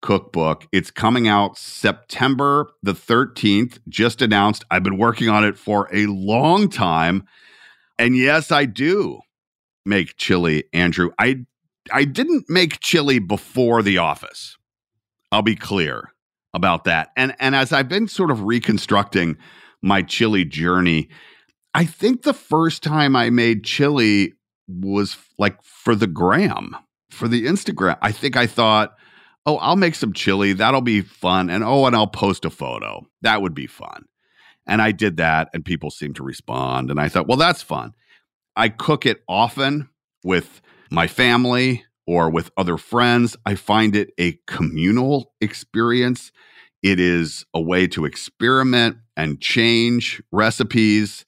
[0.00, 0.66] cookbook.
[0.72, 4.64] It's coming out September the 13th, just announced.
[4.70, 7.24] I've been working on it for a long time.
[7.98, 9.20] And yes, I do
[9.84, 11.10] make chili, Andrew.
[11.18, 11.46] I
[11.90, 14.56] I didn't make chili before The Office.
[15.32, 16.12] I'll be clear
[16.54, 17.10] about that.
[17.16, 19.36] And and as I've been sort of reconstructing
[19.82, 21.08] my chili journey,
[21.74, 24.34] I think the first time I made chili
[24.68, 26.76] was like for the gram,
[27.10, 27.98] for the Instagram.
[28.02, 28.94] I think I thought,
[29.46, 30.52] oh, I'll make some chili.
[30.52, 31.50] That'll be fun.
[31.50, 33.06] And oh, and I'll post a photo.
[33.22, 34.04] That would be fun.
[34.66, 36.90] And I did that, and people seemed to respond.
[36.90, 37.94] And I thought, well, that's fun.
[38.54, 39.88] I cook it often
[40.22, 40.60] with
[40.90, 43.36] my family or with other friends.
[43.46, 46.32] I find it a communal experience.
[46.82, 51.24] It is a way to experiment and change recipes.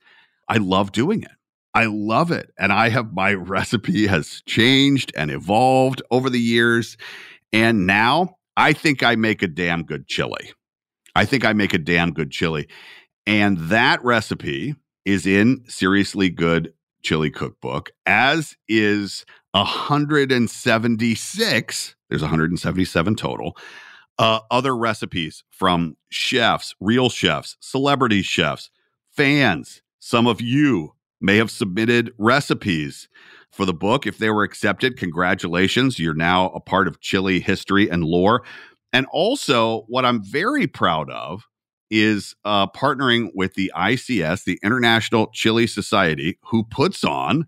[0.49, 1.31] I love doing it.
[1.75, 2.53] I love it.
[2.59, 6.97] And I have my recipe has changed and evolved over the years.
[7.53, 10.53] And now I think I make a damn good chili.
[11.15, 12.69] I think I make a damn good chili.
[13.27, 21.97] And that recipe is in Seriously Good Chili Cookbook, as is 176.
[22.09, 23.57] There's 177 total.
[24.19, 28.71] Uh, other recipes from chefs, real chefs, celebrity chefs,
[29.11, 29.83] fans.
[29.99, 33.09] Some of you may have submitted recipes
[33.51, 34.07] for the book.
[34.07, 35.99] If they were accepted, congratulations.
[35.99, 38.43] You're now a part of chili history and lore.
[38.93, 41.47] And also, what I'm very proud of
[41.91, 47.47] is uh, partnering with the ICS, the International Chili Society, who puts on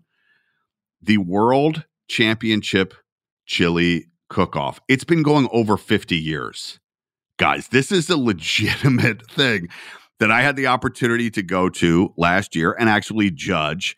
[1.01, 2.93] the World Championship
[3.45, 4.79] Chili Cook Off.
[4.87, 6.79] It's been going over 50 years.
[7.37, 9.69] Guys, this is a legitimate thing
[10.19, 13.97] that I had the opportunity to go to last year and actually judge.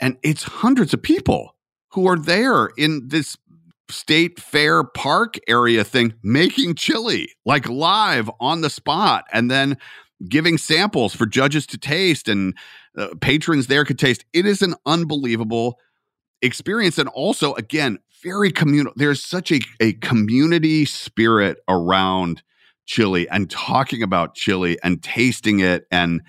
[0.00, 1.54] And it's hundreds of people
[1.92, 3.36] who are there in this
[3.90, 9.76] state fair park area thing making chili like live on the spot and then
[10.28, 12.56] giving samples for judges to taste and
[12.98, 15.78] uh, patrons there could taste it is an unbelievable
[16.42, 22.42] experience and also again very communal there's such a, a community spirit around
[22.86, 26.22] chili and talking about chili and tasting it and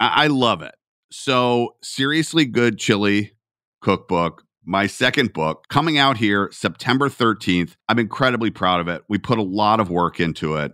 [0.00, 0.74] I, I love it
[1.10, 3.32] so seriously good chili
[3.80, 7.74] cookbook my second book coming out here September 13th.
[7.88, 9.02] I'm incredibly proud of it.
[9.08, 10.72] We put a lot of work into it.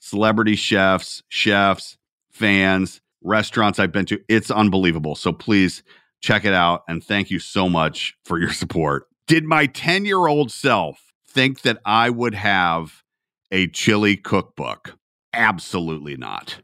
[0.00, 1.96] celebrity chefs, chefs,
[2.32, 4.18] fans, restaurants I've been to.
[4.26, 5.14] It's unbelievable.
[5.14, 5.84] So please
[6.20, 6.82] check it out.
[6.88, 9.06] And thank you so much for your support.
[9.28, 13.04] Did my 10 year old self think that I would have
[13.52, 14.98] a chili cookbook?
[15.32, 16.58] Absolutely not.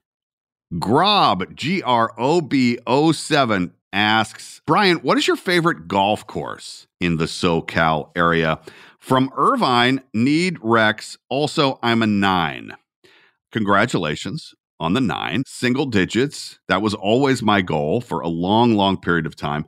[0.80, 7.16] Grob, G R O B 07, asks Brian, what is your favorite golf course in
[7.16, 8.60] the SoCal area?
[8.98, 11.18] From Irvine, need Rex.
[11.28, 12.76] Also, I'm a nine.
[13.50, 16.58] Congratulations on the nine, single digits.
[16.68, 19.66] That was always my goal for a long, long period of time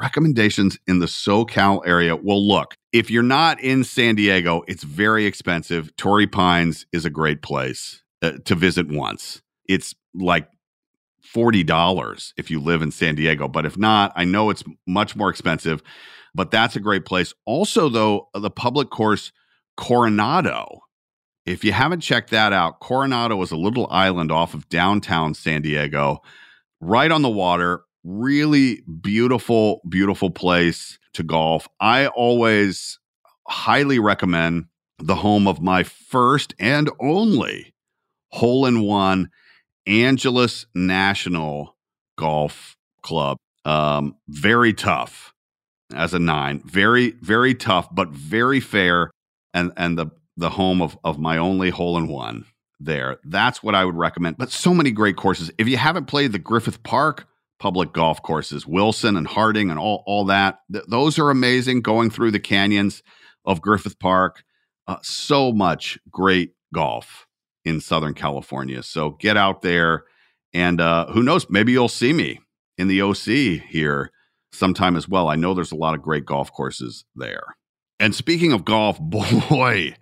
[0.00, 2.16] recommendations in the SoCal area.
[2.16, 5.94] Well, look, if you're not in San Diego, it's very expensive.
[5.96, 9.42] Torrey Pines is a great place uh, to visit once.
[9.68, 10.48] It's like
[11.34, 13.48] $40 if you live in San Diego.
[13.48, 15.82] But if not, I know it's much more expensive,
[16.34, 17.32] but that's a great place.
[17.46, 19.32] Also, though, the public course
[19.76, 20.80] Coronado.
[21.46, 25.62] If you haven't checked that out, Coronado is a little island off of downtown San
[25.62, 26.20] Diego,
[26.80, 31.66] right on the water, really beautiful, beautiful place to golf.
[31.80, 32.98] I always
[33.48, 34.66] highly recommend
[34.98, 37.74] the home of my first and only
[38.28, 39.30] hole in one
[39.86, 41.76] Angeles National
[42.18, 43.36] Golf Club.
[43.64, 45.34] Um, very tough
[45.94, 49.10] as a nine, very, very tough, but very fair.
[49.52, 50.06] And and the
[50.36, 52.46] the home of of my only hole in one
[52.78, 53.18] there.
[53.24, 54.38] That's what I would recommend.
[54.38, 55.50] But so many great courses.
[55.58, 57.26] If you haven't played the Griffith Park
[57.60, 60.60] public golf courses, Wilson and Harding and all, all that.
[60.72, 63.02] Th- those are amazing going through the canyons
[63.44, 64.42] of Griffith Park.
[64.88, 67.26] Uh, so much great golf
[67.64, 68.82] in Southern California.
[68.82, 70.04] So get out there
[70.52, 72.40] and uh, who knows, maybe you'll see me
[72.78, 74.10] in the OC here
[74.52, 75.28] sometime as well.
[75.28, 77.44] I know there's a lot of great golf courses there.
[77.98, 79.94] And speaking of golf, boy,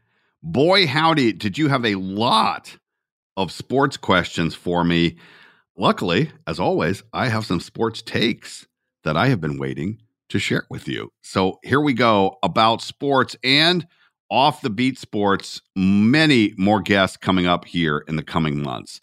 [0.42, 2.78] Boy, howdy, did you have a lot
[3.36, 5.16] of sports questions for me.
[5.76, 8.66] Luckily, as always, I have some sports takes
[9.02, 11.11] that I have been waiting to share with you.
[11.22, 13.84] So here we go about sports and
[14.30, 15.60] off the beat sports.
[15.76, 19.00] Many more guests coming up here in the coming months.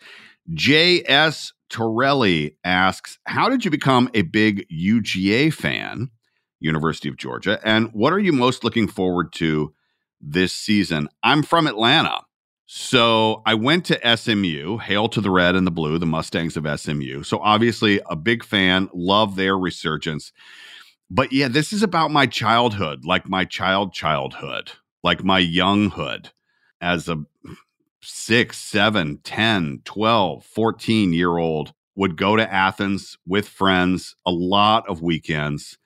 [0.53, 1.53] J.S.
[1.69, 6.09] Torelli asks, How did you become a big UGA fan,
[6.59, 7.59] University of Georgia?
[7.63, 9.73] And what are you most looking forward to
[10.21, 11.09] this season?
[11.23, 12.21] I'm from Atlanta.
[12.67, 16.80] So I went to SMU, hail to the red and the blue, the Mustangs of
[16.80, 17.21] SMU.
[17.23, 20.32] So obviously a big fan, love their resurgence.
[21.09, 24.71] But yeah, this is about my childhood, like my child childhood,
[25.06, 26.32] like my younghood
[26.82, 27.24] as a
[28.01, 34.89] six, seven, 10, 12, 14 year old would go to Athens with friends a lot
[34.89, 35.78] of weekends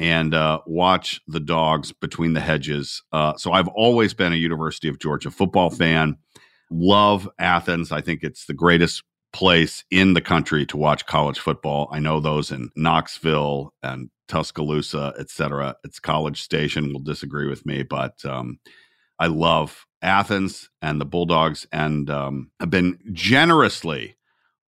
[0.00, 3.00] and uh, watch the dogs between the hedges.
[3.12, 6.16] Uh, so I've always been a University of Georgia football fan.
[6.68, 7.92] Love Athens.
[7.92, 11.88] I think it's the greatest place in the country to watch college football.
[11.92, 15.76] I know those in Knoxville and Tuscaloosa, et cetera.
[15.84, 18.58] It's College Station will disagree with me, but um,
[19.18, 24.16] I love Athens and the Bulldogs and um, have been generously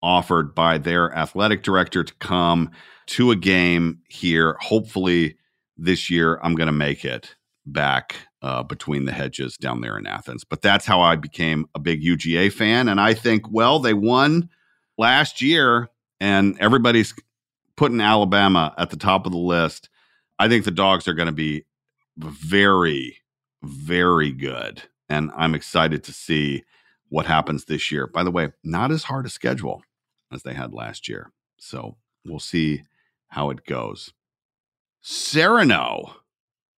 [0.01, 2.71] offered by their athletic director to come
[3.07, 4.57] to a game here.
[4.59, 5.37] Hopefully,
[5.77, 7.35] this year I'm going to make it
[7.65, 10.43] back uh, between the hedges down there in Athens.
[10.43, 12.89] But that's how I became a big UGA fan.
[12.89, 14.49] And I think, well, they won
[14.97, 15.89] last year,
[16.19, 17.13] and everybody's
[17.77, 19.89] putting Alabama at the top of the list.
[20.39, 21.65] I think the dogs are going to be
[22.17, 23.17] very,
[23.63, 24.83] very good.
[25.09, 26.63] And I'm excited to see
[27.09, 28.07] what happens this year.
[28.07, 29.83] By the way, not as hard a schedule
[30.31, 31.31] as they had last year.
[31.59, 32.83] So we'll see
[33.27, 34.13] how it goes.
[35.01, 36.15] Sereno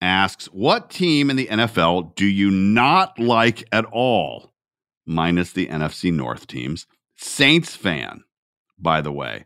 [0.02, 4.54] asks, What team in the NFL do you not like at all?
[5.06, 6.88] Minus the NFC North teams.
[7.16, 8.24] Saints fan,
[8.80, 9.46] by the way.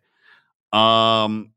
[0.74, 1.52] Um,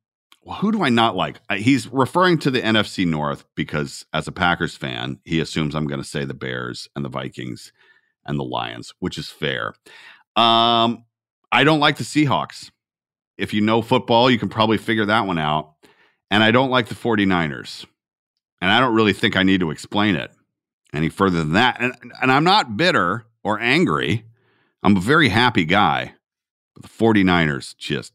[0.58, 1.40] who do I not like?
[1.52, 6.00] He's referring to the NFC North because, as a Packers fan, he assumes I'm going
[6.00, 7.72] to say the Bears and the Vikings
[8.24, 9.74] and the Lions, which is fair.
[10.36, 11.04] Um,
[11.52, 12.70] I don't like the Seahawks.
[13.36, 15.74] If you know football, you can probably figure that one out.
[16.30, 17.86] And I don't like the 49ers.
[18.60, 20.30] And I don't really think I need to explain it
[20.92, 21.80] any further than that.
[21.80, 24.24] And, and I'm not bitter or angry.
[24.82, 26.14] I'm a very happy guy.
[26.74, 28.12] But the 49ers just,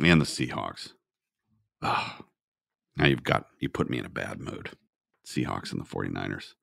[0.00, 0.92] and the Seahawks.
[1.82, 2.18] Oh,
[2.96, 4.70] now you've got, you put me in a bad mood.
[5.26, 6.54] Seahawks and the 49ers.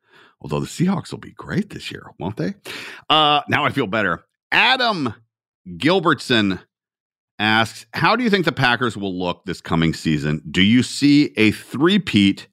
[0.42, 2.56] Although the Seahawks will be great this year, won't they?
[3.10, 4.26] Uh, now I feel better.
[4.52, 5.14] Adam
[5.68, 6.62] Gilbertson
[7.40, 10.42] asks, How do you think the Packers will look this coming season?
[10.50, 12.48] Do you see a three-peat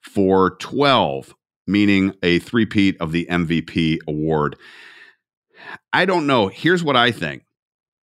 [0.00, 1.34] for 12,
[1.66, 4.56] meaning a three-peat of the MVP award?
[5.92, 6.48] I don't know.
[6.48, 7.42] Here's what I think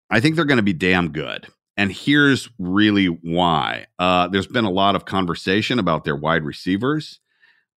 [0.10, 1.48] I think they're going to be damn good.
[1.76, 3.88] And here's really why.
[3.98, 7.20] Uh, there's been a lot of conversation about their wide receivers.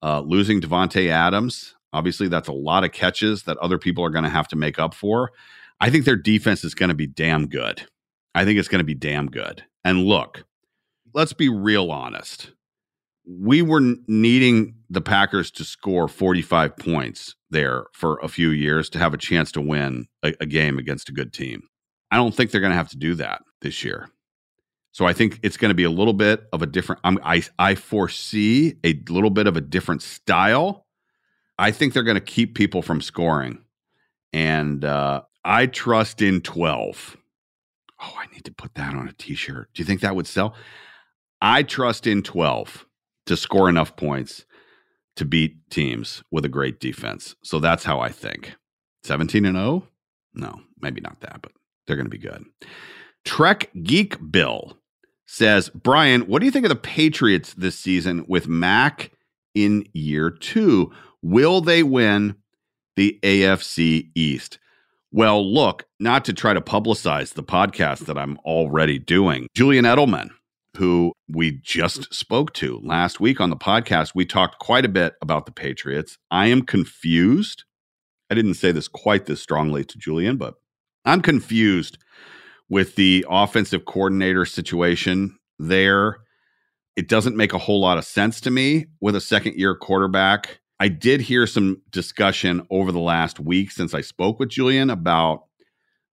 [0.02, 4.24] Uh, losing Davante Adams, obviously, that's a lot of catches that other people are going
[4.24, 5.32] to have to make up for.
[5.80, 7.86] I think their defense is going to be damn good.
[8.34, 9.64] I think it's going to be damn good.
[9.84, 10.44] And look,
[11.14, 12.52] let's be real honest.
[13.26, 18.98] We were needing the Packers to score 45 points there for a few years to
[18.98, 21.62] have a chance to win a, a game against a good team.
[22.10, 24.08] I don't think they're going to have to do that this year.
[24.92, 27.02] So I think it's going to be a little bit of a different.
[27.04, 30.86] I I foresee a little bit of a different style.
[31.58, 33.58] I think they're going to keep people from scoring,
[34.32, 37.16] and uh, I trust in 12.
[38.00, 39.68] Oh, I need to put that on a t shirt.
[39.74, 40.54] Do you think that would sell?
[41.40, 42.86] I trust in 12
[43.26, 44.46] to score enough points
[45.16, 47.36] to beat teams with a great defense.
[47.42, 48.54] So that's how I think.
[49.04, 49.86] 17 and 0?
[50.34, 51.52] No, maybe not that, but
[51.86, 52.44] they're going to be good.
[53.26, 54.78] Trek Geek Bill
[55.26, 59.10] says, Brian, what do you think of the Patriots this season with Mac
[59.54, 60.92] in year two?
[61.22, 62.36] Will they win
[62.94, 64.58] the AFC East?
[65.10, 70.28] Well, look, not to try to publicize the podcast that I'm already doing, Julian Edelman,
[70.76, 75.14] who we just spoke to last week on the podcast, we talked quite a bit
[75.20, 76.16] about the Patriots.
[76.30, 77.64] I am confused.
[78.30, 80.54] I didn't say this quite this strongly to Julian, but
[81.04, 81.98] I'm confused
[82.68, 86.18] with the offensive coordinator situation there.
[86.96, 90.60] It doesn't make a whole lot of sense to me with a second year quarterback
[90.78, 95.44] I did hear some discussion over the last week since I spoke with Julian about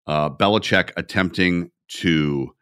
[0.08, 2.56] uh, Belichick attempting to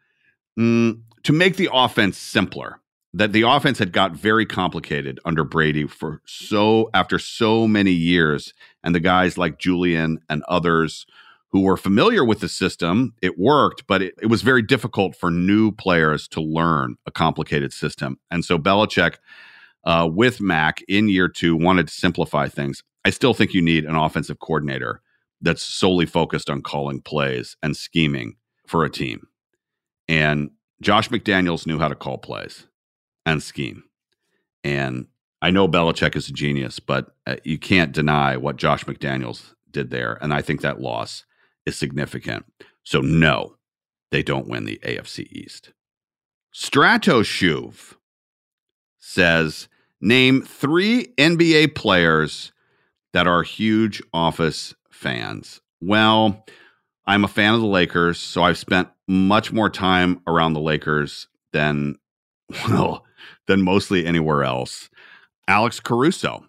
[0.58, 2.80] mm, to make the offense simpler
[3.14, 8.52] that the offense had got very complicated under Brady for so after so many years,
[8.82, 11.06] and the guys like Julian and others
[11.52, 15.30] who were familiar with the system, it worked, but it, it was very difficult for
[15.30, 18.18] new players to learn a complicated system.
[18.30, 19.16] And so Belichick,
[19.84, 22.82] uh, with Mac in year two, wanted to simplify things.
[23.04, 25.02] I still think you need an offensive coordinator
[25.42, 28.36] that's solely focused on calling plays and scheming
[28.66, 29.26] for a team.
[30.08, 30.50] And
[30.80, 32.66] Josh McDaniels knew how to call plays
[33.26, 33.84] and scheme.
[34.64, 35.06] And
[35.42, 39.90] I know Belichick is a genius, but uh, you can't deny what Josh McDaniels did
[39.90, 40.16] there.
[40.22, 41.24] And I think that loss
[41.66, 42.44] is significant.
[42.84, 43.56] So, no,
[44.10, 45.72] they don't win the AFC East.
[46.52, 47.94] Strato Shuv
[48.98, 49.68] says,
[50.00, 52.52] Name three NBA players
[53.12, 55.60] that are huge office fans.
[55.80, 56.44] Well,
[57.06, 61.28] I'm a fan of the Lakers, so I've spent much more time around the Lakers
[61.52, 61.96] than,
[62.68, 63.04] well,
[63.46, 64.90] than mostly anywhere else.
[65.46, 66.44] Alex Caruso,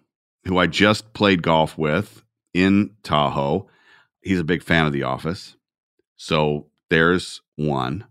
[0.46, 3.68] who I just played golf with in Tahoe,
[4.24, 5.56] he's a big fan of The Office.
[6.16, 8.04] So there's one.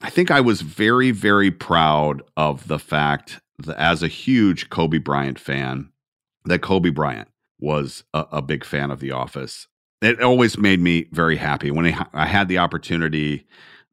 [0.00, 4.98] I think I was very, very proud of the fact that as a huge Kobe
[4.98, 5.90] Bryant fan,
[6.44, 7.28] that Kobe Bryant
[7.60, 9.68] was a, a big fan of The Office.
[10.00, 13.46] It always made me very happy when I, I had the opportunity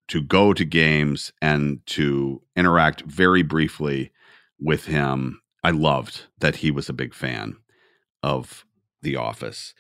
[0.07, 4.11] to go to games and to interact very briefly
[4.59, 5.39] with him.
[5.63, 7.57] I loved that he was a big fan
[8.23, 8.65] of
[9.03, 9.75] The Office.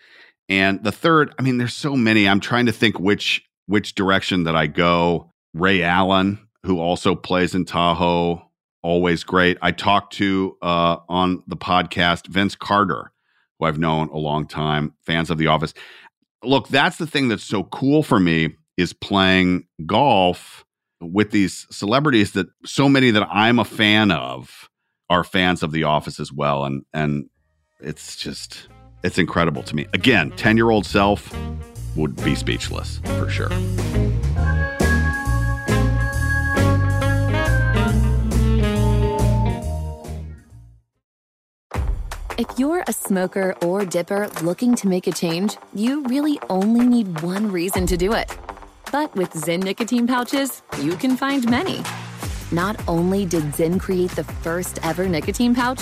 [0.49, 2.27] And the third, I mean, there's so many.
[2.27, 5.31] I'm trying to think which which direction that I go.
[5.53, 8.41] Ray Allen, who also plays in Tahoe,
[8.81, 9.57] always great.
[9.61, 13.11] I talked to uh, on the podcast Vince Carter,
[13.57, 15.73] who I've known a long time, fans of The Office.
[16.43, 20.65] Look, that's the thing that's so cool for me is playing golf
[21.01, 24.69] with these celebrities that so many that I'm a fan of
[25.09, 27.29] are fans of The Office as well, and and
[27.81, 28.68] it's just
[29.03, 29.87] it's incredible to me.
[29.93, 31.33] Again, 10 year old self
[31.95, 33.49] would be speechless for sure.
[42.37, 47.21] If you're a smoker or dipper looking to make a change, you really only need
[47.21, 48.33] one reason to do it.
[48.93, 51.83] But with Zyn nicotine pouches, you can find many.
[52.51, 55.81] Not only did Zyn create the first ever nicotine pouch,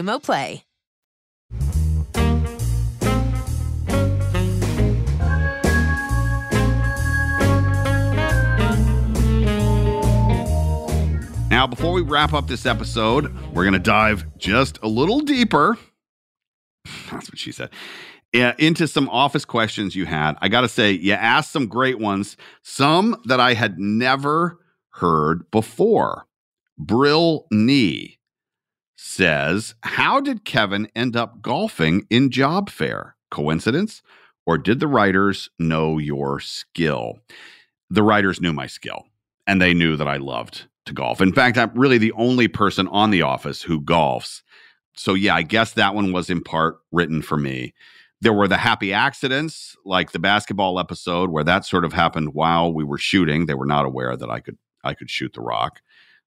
[0.01, 0.63] Play.
[11.49, 15.77] Now, before we wrap up this episode, we're going to dive just a little deeper.
[17.11, 17.69] That's what she said.
[18.33, 20.37] Yeah, into some office questions you had.
[20.41, 24.57] I got to say, you asked some great ones, some that I had never
[24.91, 26.25] heard before.
[26.77, 28.17] Brill Knee
[29.11, 33.15] says, How did Kevin end up golfing in job fair?
[33.29, 34.01] Coincidence?
[34.45, 37.19] Or did the writers know your skill?
[37.89, 39.05] The writers knew my skill
[39.45, 41.21] and they knew that I loved to golf.
[41.21, 44.41] In fact, I'm really the only person on the office who golfs.
[44.95, 47.73] So, yeah, I guess that one was in part written for me.
[48.21, 52.71] There were the happy accidents, like the basketball episode where that sort of happened while
[52.71, 53.45] we were shooting.
[53.45, 55.81] They were not aware that I could I could shoot the rock.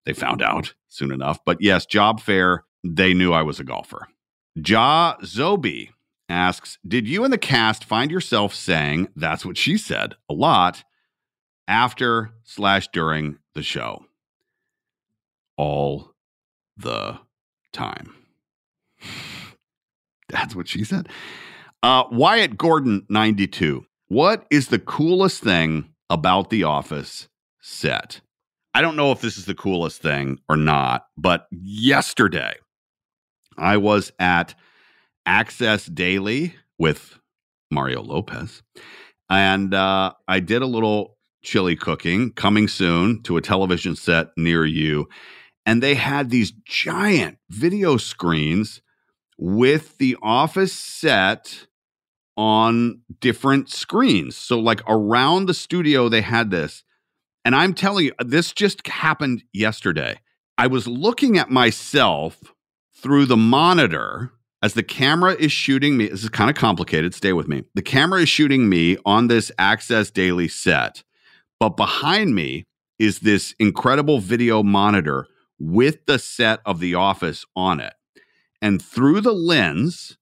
[0.04, 1.38] They found out soon enough.
[1.44, 4.06] But yes, job fair, they knew I was a golfer.
[4.54, 5.88] Ja Zobi
[6.28, 10.84] asks, Did you and the cast find yourself saying that's what she said a lot
[11.66, 14.04] after slash during the show?
[15.56, 16.12] All
[16.76, 17.18] the
[17.72, 18.14] time.
[20.30, 21.08] That's what she said.
[21.82, 23.84] Uh, Wyatt Gordon, 92.
[24.08, 27.28] What is the coolest thing about The Office
[27.60, 28.20] set?
[28.72, 32.54] I don't know if this is the coolest thing or not, but yesterday
[33.56, 34.54] I was at
[35.26, 37.18] Access Daily with
[37.70, 38.62] Mario Lopez,
[39.30, 44.64] and uh, I did a little chili cooking coming soon to a television set near
[44.64, 45.08] you.
[45.66, 48.82] And they had these giant video screens
[49.38, 51.66] with the office set
[52.36, 54.36] on different screens.
[54.36, 56.82] So, like around the studio, they had this.
[57.44, 60.20] And I'm telling you, this just happened yesterday.
[60.56, 62.53] I was looking at myself
[63.04, 64.32] through the monitor
[64.62, 66.08] as the camera is shooting me.
[66.08, 67.14] This is kind of complicated.
[67.14, 67.64] Stay with me.
[67.74, 71.04] The camera is shooting me on this Access Daily set,
[71.60, 72.64] but behind me
[72.98, 75.26] is this incredible video monitor
[75.58, 77.92] with the set of The Office on it.
[78.62, 80.16] And through the lens,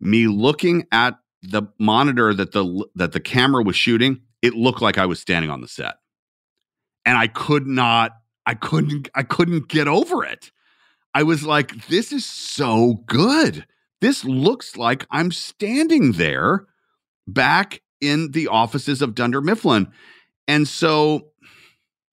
[0.00, 4.96] me looking at the monitor that the that the camera was shooting, it looked like
[4.96, 5.96] I was standing on the set.
[7.04, 8.12] And I could not
[8.46, 10.50] I couldn't I couldn't get over it.
[11.14, 13.66] I was like this is so good.
[14.00, 16.66] This looks like I'm standing there
[17.26, 19.92] back in the offices of Dunder Mifflin.
[20.48, 21.28] And so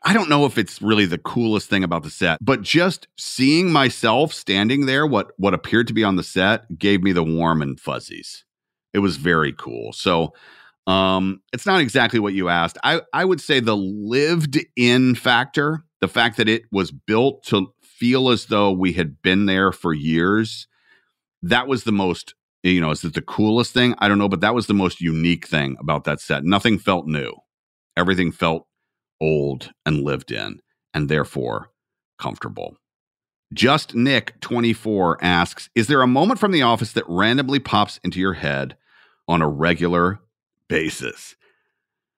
[0.03, 3.71] I don't know if it's really the coolest thing about the set, but just seeing
[3.71, 7.61] myself standing there, what what appeared to be on the set, gave me the warm
[7.61, 8.45] and fuzzies.
[8.93, 9.91] It was very cool.
[9.91, 10.33] So
[10.87, 12.77] um, it's not exactly what you asked.
[12.83, 17.73] I, I would say the lived in factor, the fact that it was built to
[17.99, 20.67] feel as though we had been there for years,
[21.41, 22.33] that was the most,
[22.63, 23.93] you know, is it the coolest thing?
[23.99, 26.45] I don't know, but that was the most unique thing about that set.
[26.45, 27.33] Nothing felt new.
[27.97, 28.67] Everything felt
[29.19, 30.61] old and lived in,
[30.93, 31.71] and therefore
[32.17, 32.77] comfortable.
[33.53, 38.19] Just Nick 24 asks Is there a moment from the office that randomly pops into
[38.19, 38.77] your head
[39.27, 40.19] on a regular
[40.69, 41.35] basis?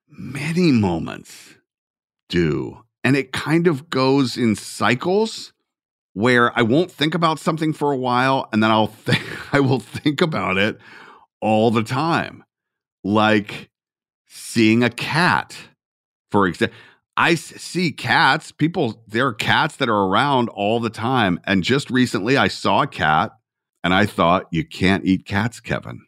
[0.08, 1.54] Many moments
[2.28, 2.84] do.
[3.02, 5.52] And it kind of goes in cycles
[6.14, 9.80] where I won't think about something for a while and then I'll think I will
[9.80, 10.78] think about it
[11.40, 12.44] all the time.
[13.04, 13.70] Like
[14.28, 15.56] seeing a cat,
[16.30, 16.76] for example.
[17.14, 18.52] I see cats.
[18.52, 21.38] People, there are cats that are around all the time.
[21.44, 23.32] And just recently, I saw a cat
[23.84, 26.06] and I thought, you can't eat cats, Kevin.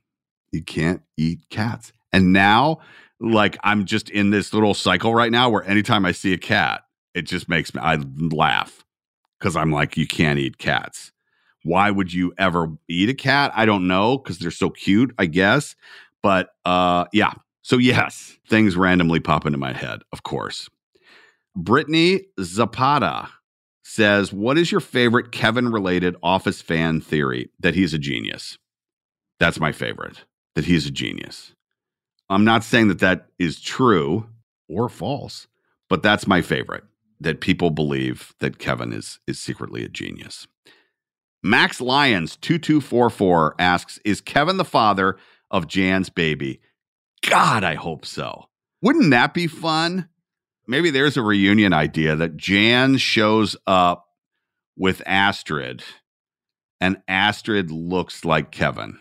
[0.51, 1.93] You can't eat cats.
[2.11, 2.79] And now,
[3.21, 6.83] like, I'm just in this little cycle right now where anytime I see a cat,
[7.13, 8.84] it just makes me, I laugh
[9.45, 11.13] because I'm like, you can't eat cats.
[11.65, 13.53] Why would you ever eat a cat?
[13.55, 15.77] I don't know because they're so cute, I guess.
[16.23, 17.35] But uh, yeah.
[17.61, 20.71] So, yes, things randomly pop into my head, of course.
[21.55, 23.29] Brittany Zapata
[23.83, 27.51] says, What is your favorite Kevin related office fan theory?
[27.61, 28.57] That he's a genius.
[29.41, 30.25] That's my favorite,
[30.55, 31.53] that he's a genius.
[32.31, 34.27] I'm not saying that that is true
[34.71, 35.49] or false,
[35.91, 36.85] but that's my favorite
[37.21, 40.47] that people believe that Kevin is, is secretly a genius.
[41.43, 45.17] Max Lyons 2244 asks Is Kevin the father
[45.51, 46.61] of Jan's baby?
[47.29, 48.47] God, I hope so.
[48.83, 50.09] Wouldn't that be fun?
[50.67, 54.07] Maybe there's a reunion idea that Jan shows up
[54.77, 55.83] with Astrid
[56.81, 58.99] and Astrid looks like Kevin.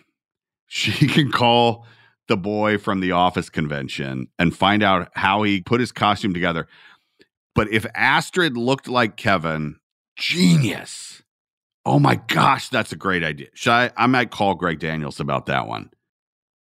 [0.68, 1.86] She can call
[2.28, 6.68] the boy from the office convention and find out how he put his costume together.
[7.56, 9.78] But if Astrid looked like Kevin,
[10.16, 11.24] genius.
[11.86, 13.48] Oh my gosh, that's a great idea.
[13.54, 13.92] Should I?
[13.98, 15.90] I might call Greg Daniels about that one.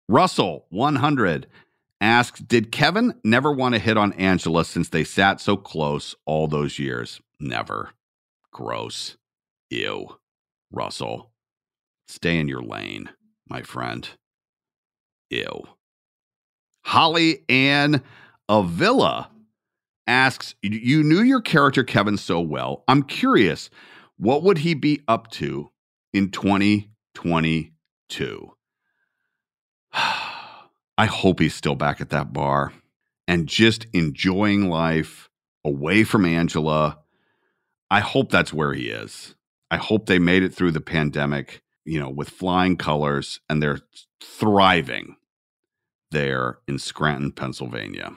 [0.10, 1.48] Russell 100
[2.02, 6.48] asks Did Kevin never want to hit on Angela since they sat so close all
[6.48, 7.22] those years?
[7.39, 7.92] Never.
[8.52, 9.18] Gross.
[9.70, 10.18] Ew.
[10.72, 11.32] Russell.
[12.08, 13.10] Stay in your lane,
[13.48, 14.10] my friend.
[15.30, 15.64] Ew.
[16.84, 18.02] Holly Ann
[18.50, 19.30] Avila
[20.12, 22.84] asks You knew your character Kevin so well.
[22.88, 23.70] I'm curious,
[24.18, 25.72] what would he be up to
[26.14, 28.51] in 2022?
[29.93, 32.74] I hope he's still back at that bar
[33.28, 35.30] and just enjoying life
[35.64, 36.99] away from Angela.
[37.89, 39.34] I hope that's where he is.
[39.72, 43.80] I hope they made it through the pandemic, you know, with flying colors and they're
[44.22, 45.16] thriving
[46.12, 48.12] there in Scranton, Pennsylvania.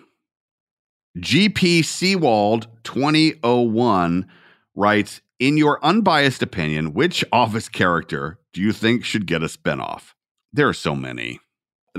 [1.19, 4.27] GP Seawald 2001
[4.75, 10.15] writes In your unbiased opinion, which office character do you think should get a spinoff?
[10.53, 11.39] There are so many.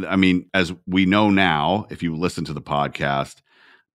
[0.05, 3.37] I mean, as we know now, if you listen to the podcast,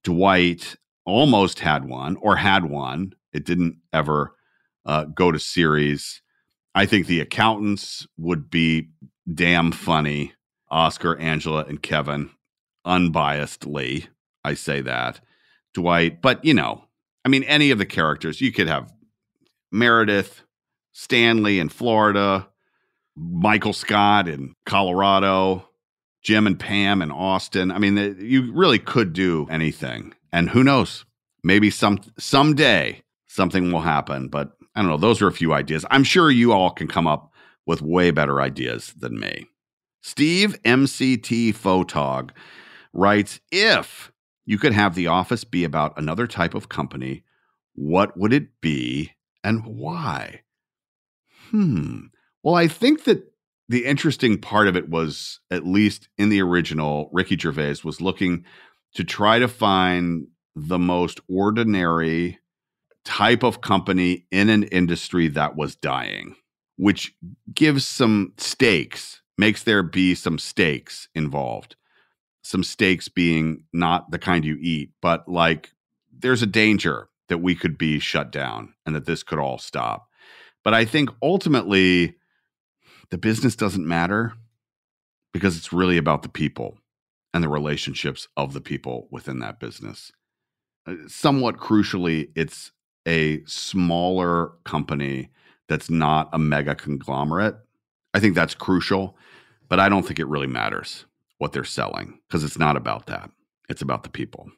[0.04, 3.12] Dwight almost had one or had one.
[3.34, 4.34] It didn't ever
[4.86, 6.22] uh, go to series.
[6.74, 8.88] I think the accountants would be
[9.32, 10.32] damn funny.
[10.70, 12.30] Oscar, Angela, and Kevin,
[12.86, 14.06] unbiasedly,
[14.44, 15.20] I say that.
[15.74, 16.84] Dwight, but you know,
[17.24, 18.92] I mean, any of the characters, you could have
[19.70, 20.42] Meredith,
[20.92, 22.48] Stanley in Florida,
[23.16, 25.68] Michael Scott in Colorado,
[26.22, 27.70] Jim and Pam in Austin.
[27.70, 30.14] I mean, you really could do anything.
[30.32, 31.04] And who knows?
[31.42, 34.96] Maybe some someday something will happen, but I don't know.
[34.96, 35.84] Those are a few ideas.
[35.90, 37.32] I'm sure you all can come up
[37.66, 39.46] with way better ideas than me.
[40.02, 42.30] Steve MCT Photog
[42.92, 44.09] writes If
[44.46, 47.24] you could have the office be about another type of company,
[47.74, 49.12] what would it be
[49.44, 50.42] and why?
[51.50, 52.06] Hmm.
[52.42, 53.24] Well, I think that
[53.68, 58.44] the interesting part of it was, at least in the original, Ricky Gervais was looking
[58.94, 60.26] to try to find
[60.56, 62.38] the most ordinary
[63.04, 66.34] type of company in an industry that was dying,
[66.76, 67.14] which
[67.54, 71.76] gives some stakes, makes there be some stakes involved.
[72.42, 75.72] Some stakes being not the kind you eat, but like
[76.16, 80.08] there's a danger that we could be shut down and that this could all stop.
[80.64, 82.16] But I think ultimately,
[83.10, 84.34] the business doesn't matter
[85.32, 86.78] because it's really about the people
[87.32, 90.12] and the relationships of the people within that business.
[90.86, 92.72] Uh, somewhat crucially, it's
[93.06, 95.30] a smaller company
[95.68, 97.56] that's not a mega conglomerate.
[98.12, 99.16] I think that's crucial,
[99.68, 101.06] but I don't think it really matters
[101.40, 103.30] what they're selling because it's not about that.
[103.70, 104.50] It's about the people.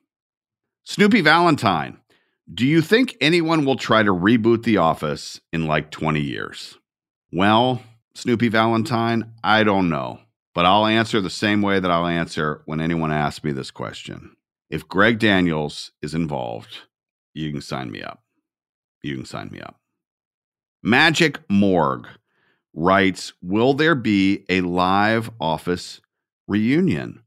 [0.82, 1.98] Snoopy Valentine,
[2.52, 6.76] do you think anyone will try to reboot The Office in like 20 years?
[7.32, 7.82] Well,
[8.16, 9.32] Snoopy Valentine?
[9.44, 10.18] I don't know.
[10.54, 14.36] But I'll answer the same way that I'll answer when anyone asks me this question.
[14.68, 16.78] If Greg Daniels is involved,
[17.32, 18.24] you can sign me up.
[19.02, 19.76] You can sign me up.
[20.82, 22.08] Magic Morgue
[22.74, 26.00] writes Will there be a live office
[26.46, 27.22] reunion?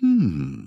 [0.00, 0.66] Hmm.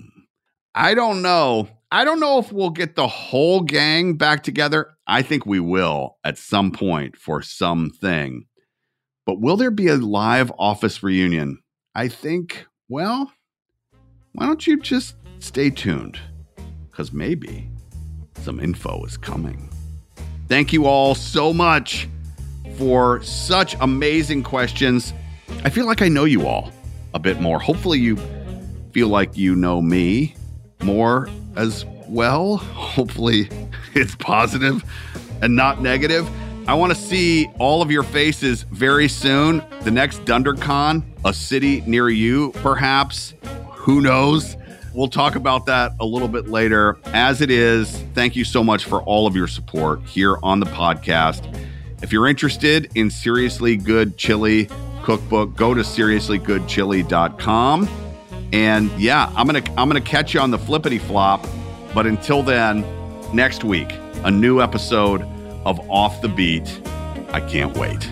[0.74, 1.68] I don't know.
[1.90, 4.94] I don't know if we'll get the whole gang back together.
[5.06, 8.44] I think we will at some point for something.
[9.26, 11.58] But will there be a live office reunion?
[11.94, 13.32] I think, well,
[14.32, 16.18] why don't you just stay tuned?
[16.90, 17.68] Because maybe
[18.42, 19.70] some info is coming.
[20.48, 22.08] Thank you all so much
[22.76, 25.12] for such amazing questions.
[25.64, 26.70] I feel like I know you all
[27.14, 27.58] a bit more.
[27.58, 28.16] Hopefully, you
[28.92, 30.34] feel like you know me
[30.82, 32.56] more as well.
[32.56, 33.48] Hopefully,
[33.94, 34.84] it's positive
[35.42, 36.28] and not negative.
[36.68, 39.62] I want to see all of your faces very soon.
[39.82, 43.32] The next DunderCon, a city near you, perhaps.
[43.70, 44.54] Who knows?
[44.92, 46.98] We'll talk about that a little bit later.
[47.06, 50.66] As it is, thank you so much for all of your support here on the
[50.66, 51.56] podcast.
[52.02, 54.68] If you're interested in Seriously Good Chili
[55.08, 57.88] cookbook, go to seriouslygoodchili.com.
[58.52, 61.46] And yeah, I'm gonna I'm gonna catch you on the flippity flop.
[61.94, 62.84] But until then,
[63.34, 63.90] next week,
[64.24, 65.22] a new episode
[65.64, 66.82] of Off the Beat.
[67.30, 68.06] I can't wait.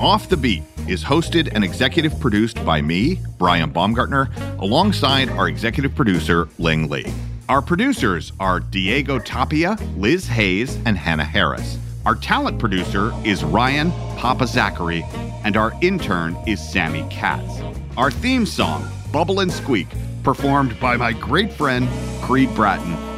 [0.00, 4.28] Off the Beat is hosted and executive produced by me, Brian Baumgartner,
[4.58, 7.06] alongside our executive producer, Ling Lee.
[7.48, 11.78] Our producers are Diego Tapia, Liz Hayes, and Hannah Harris.
[12.04, 15.04] Our talent producer is Ryan Papa Zachary,
[15.44, 17.60] and our intern is Sammy Katz.
[17.96, 19.88] Our theme song, Bubble and Squeak,
[20.22, 21.88] performed by my great friend,
[22.22, 23.17] Creed Bratton.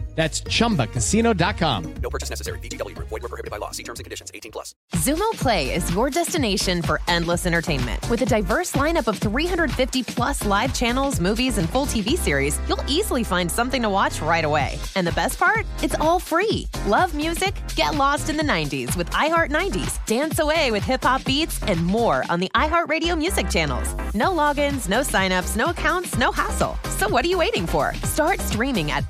[0.21, 1.93] That's chumbacasino.com.
[1.95, 2.59] No purchase necessary.
[2.59, 3.09] VGW Group.
[3.09, 3.71] Void were prohibited by law.
[3.71, 4.29] See terms and conditions.
[4.35, 4.75] 18 plus.
[4.93, 8.07] Xumo Play is your destination for endless entertainment.
[8.07, 12.85] With a diverse lineup of 350 plus live channels, movies, and full TV series, you'll
[12.87, 14.77] easily find something to watch right away.
[14.95, 15.65] And the best part?
[15.81, 16.67] It's all free.
[16.85, 17.55] Love music?
[17.75, 21.83] Get lost in the 90s with iHeart 90s, dance away with hip hop beats, and
[21.83, 23.95] more on the iHeartRadio music channels.
[24.13, 26.77] No logins, no signups, no accounts, no hassle.
[26.99, 27.95] So what are you waiting for?
[28.03, 29.09] Start streaming at